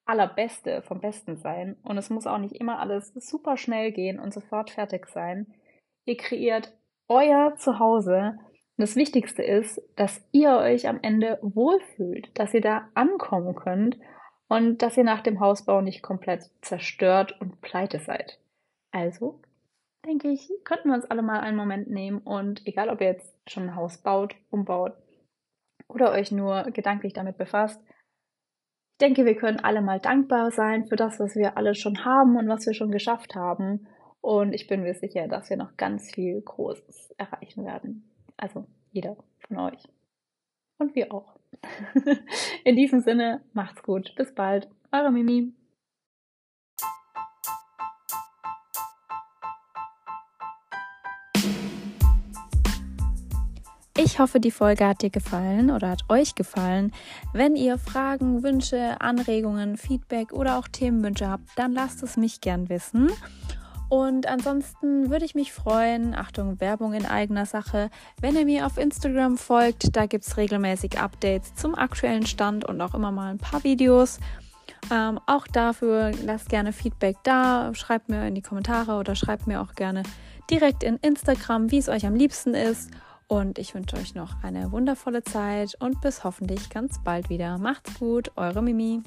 Allerbeste 0.07 0.81
vom 0.83 0.99
Besten 0.99 1.37
sein 1.37 1.77
und 1.83 1.97
es 1.97 2.09
muss 2.09 2.27
auch 2.27 2.37
nicht 2.37 2.55
immer 2.55 2.79
alles 2.79 3.13
super 3.13 3.57
schnell 3.57 3.91
gehen 3.91 4.19
und 4.19 4.33
sofort 4.33 4.69
fertig 4.69 5.07
sein. 5.07 5.47
Ihr 6.05 6.17
kreiert 6.17 6.73
euer 7.07 7.55
Zuhause. 7.57 8.37
Und 8.39 8.83
das 8.83 8.95
Wichtigste 8.95 9.43
ist, 9.43 9.81
dass 9.95 10.23
ihr 10.31 10.51
euch 10.57 10.87
am 10.87 10.99
Ende 11.01 11.39
wohlfühlt, 11.41 12.29
dass 12.37 12.53
ihr 12.53 12.61
da 12.61 12.87
ankommen 12.93 13.55
könnt 13.55 13.97
und 14.47 14.81
dass 14.81 14.97
ihr 14.97 15.03
nach 15.03 15.21
dem 15.21 15.39
Hausbau 15.39 15.81
nicht 15.81 16.01
komplett 16.01 16.49
zerstört 16.61 17.35
und 17.41 17.61
pleite 17.61 17.99
seid. 17.99 18.39
Also, 18.91 19.41
denke 20.05 20.29
ich, 20.29 20.49
könnten 20.63 20.89
wir 20.89 20.95
uns 20.95 21.05
alle 21.05 21.21
mal 21.21 21.39
einen 21.41 21.57
Moment 21.57 21.89
nehmen 21.89 22.19
und 22.19 22.65
egal, 22.65 22.89
ob 22.89 23.01
ihr 23.01 23.07
jetzt 23.07 23.35
schon 23.49 23.63
ein 23.63 23.75
Haus 23.75 23.97
baut, 23.97 24.35
umbaut 24.49 24.93
oder 25.87 26.11
euch 26.11 26.31
nur 26.31 26.63
gedanklich 26.71 27.13
damit 27.13 27.37
befasst, 27.37 27.81
ich 28.97 29.05
denke, 29.05 29.25
wir 29.25 29.35
können 29.35 29.59
alle 29.59 29.83
mal 29.83 29.99
dankbar 29.99 30.49
sein 30.49 30.87
für 30.87 30.95
das, 30.95 31.19
was 31.19 31.35
wir 31.35 31.55
alle 31.55 31.75
schon 31.75 32.03
haben 32.03 32.35
und 32.35 32.49
was 32.49 32.65
wir 32.65 32.73
schon 32.73 32.89
geschafft 32.89 33.35
haben. 33.35 33.85
Und 34.21 34.53
ich 34.53 34.65
bin 34.65 34.81
mir 34.81 34.95
sicher, 34.95 35.27
dass 35.27 35.51
wir 35.51 35.57
noch 35.57 35.77
ganz 35.77 36.09
viel 36.11 36.41
Großes 36.41 37.13
erreichen 37.15 37.63
werden. 37.63 38.09
Also 38.37 38.65
jeder 38.91 39.15
von 39.47 39.59
euch. 39.59 39.87
Und 40.79 40.95
wir 40.95 41.13
auch. 41.13 41.37
In 42.63 42.75
diesem 42.75 43.01
Sinne, 43.01 43.41
macht's 43.53 43.83
gut. 43.83 44.15
Bis 44.15 44.33
bald. 44.33 44.67
Eure 44.91 45.11
Mimi. 45.11 45.53
Ich 53.99 54.19
hoffe, 54.19 54.39
die 54.39 54.51
Folge 54.51 54.85
hat 54.85 55.01
dir 55.01 55.09
gefallen 55.09 55.71
oder 55.71 55.89
hat 55.89 56.03
euch 56.07 56.35
gefallen. 56.35 56.93
Wenn 57.33 57.55
ihr 57.55 57.79
Fragen, 57.79 58.43
Wünsche, 58.43 59.01
Anregungen, 59.01 59.75
Feedback 59.75 60.33
oder 60.33 60.59
auch 60.59 60.67
Themenwünsche 60.67 61.27
habt, 61.27 61.49
dann 61.55 61.73
lasst 61.73 62.03
es 62.03 62.15
mich 62.15 62.39
gern 62.39 62.69
wissen. 62.69 63.09
Und 63.89 64.27
ansonsten 64.27 65.09
würde 65.09 65.25
ich 65.25 65.33
mich 65.33 65.51
freuen, 65.51 66.13
Achtung, 66.13 66.59
Werbung 66.61 66.93
in 66.93 67.07
eigener 67.07 67.47
Sache, 67.47 67.89
wenn 68.21 68.35
ihr 68.35 68.45
mir 68.45 68.67
auf 68.67 68.77
Instagram 68.77 69.35
folgt. 69.35 69.95
Da 69.95 70.05
gibt 70.05 70.27
es 70.27 70.37
regelmäßig 70.37 70.99
Updates 70.99 71.55
zum 71.55 71.73
aktuellen 71.73 72.27
Stand 72.27 72.65
und 72.65 72.79
auch 72.81 72.93
immer 72.93 73.11
mal 73.11 73.31
ein 73.31 73.39
paar 73.39 73.63
Videos. 73.63 74.19
Ähm, 74.91 75.19
auch 75.25 75.47
dafür 75.47 76.11
lasst 76.23 76.49
gerne 76.49 76.71
Feedback 76.71 77.17
da, 77.23 77.73
schreibt 77.73 78.09
mir 78.09 78.27
in 78.27 78.35
die 78.35 78.43
Kommentare 78.43 78.99
oder 78.99 79.15
schreibt 79.15 79.47
mir 79.47 79.59
auch 79.59 79.73
gerne 79.73 80.03
direkt 80.51 80.83
in 80.83 80.97
Instagram, 80.97 81.71
wie 81.71 81.79
es 81.79 81.89
euch 81.89 82.05
am 82.05 82.15
liebsten 82.15 82.53
ist. 82.53 82.91
Und 83.27 83.59
ich 83.59 83.75
wünsche 83.75 83.97
euch 83.97 84.15
noch 84.15 84.41
eine 84.41 84.71
wundervolle 84.71 85.21
Zeit 85.21 85.75
und 85.79 85.99
bis 85.99 86.23
hoffentlich 86.23 86.69
ganz 86.69 87.03
bald 87.03 87.29
wieder. 87.29 87.57
Macht's 87.57 87.99
gut, 87.99 88.31
eure 88.37 88.61
Mimi. 88.61 89.01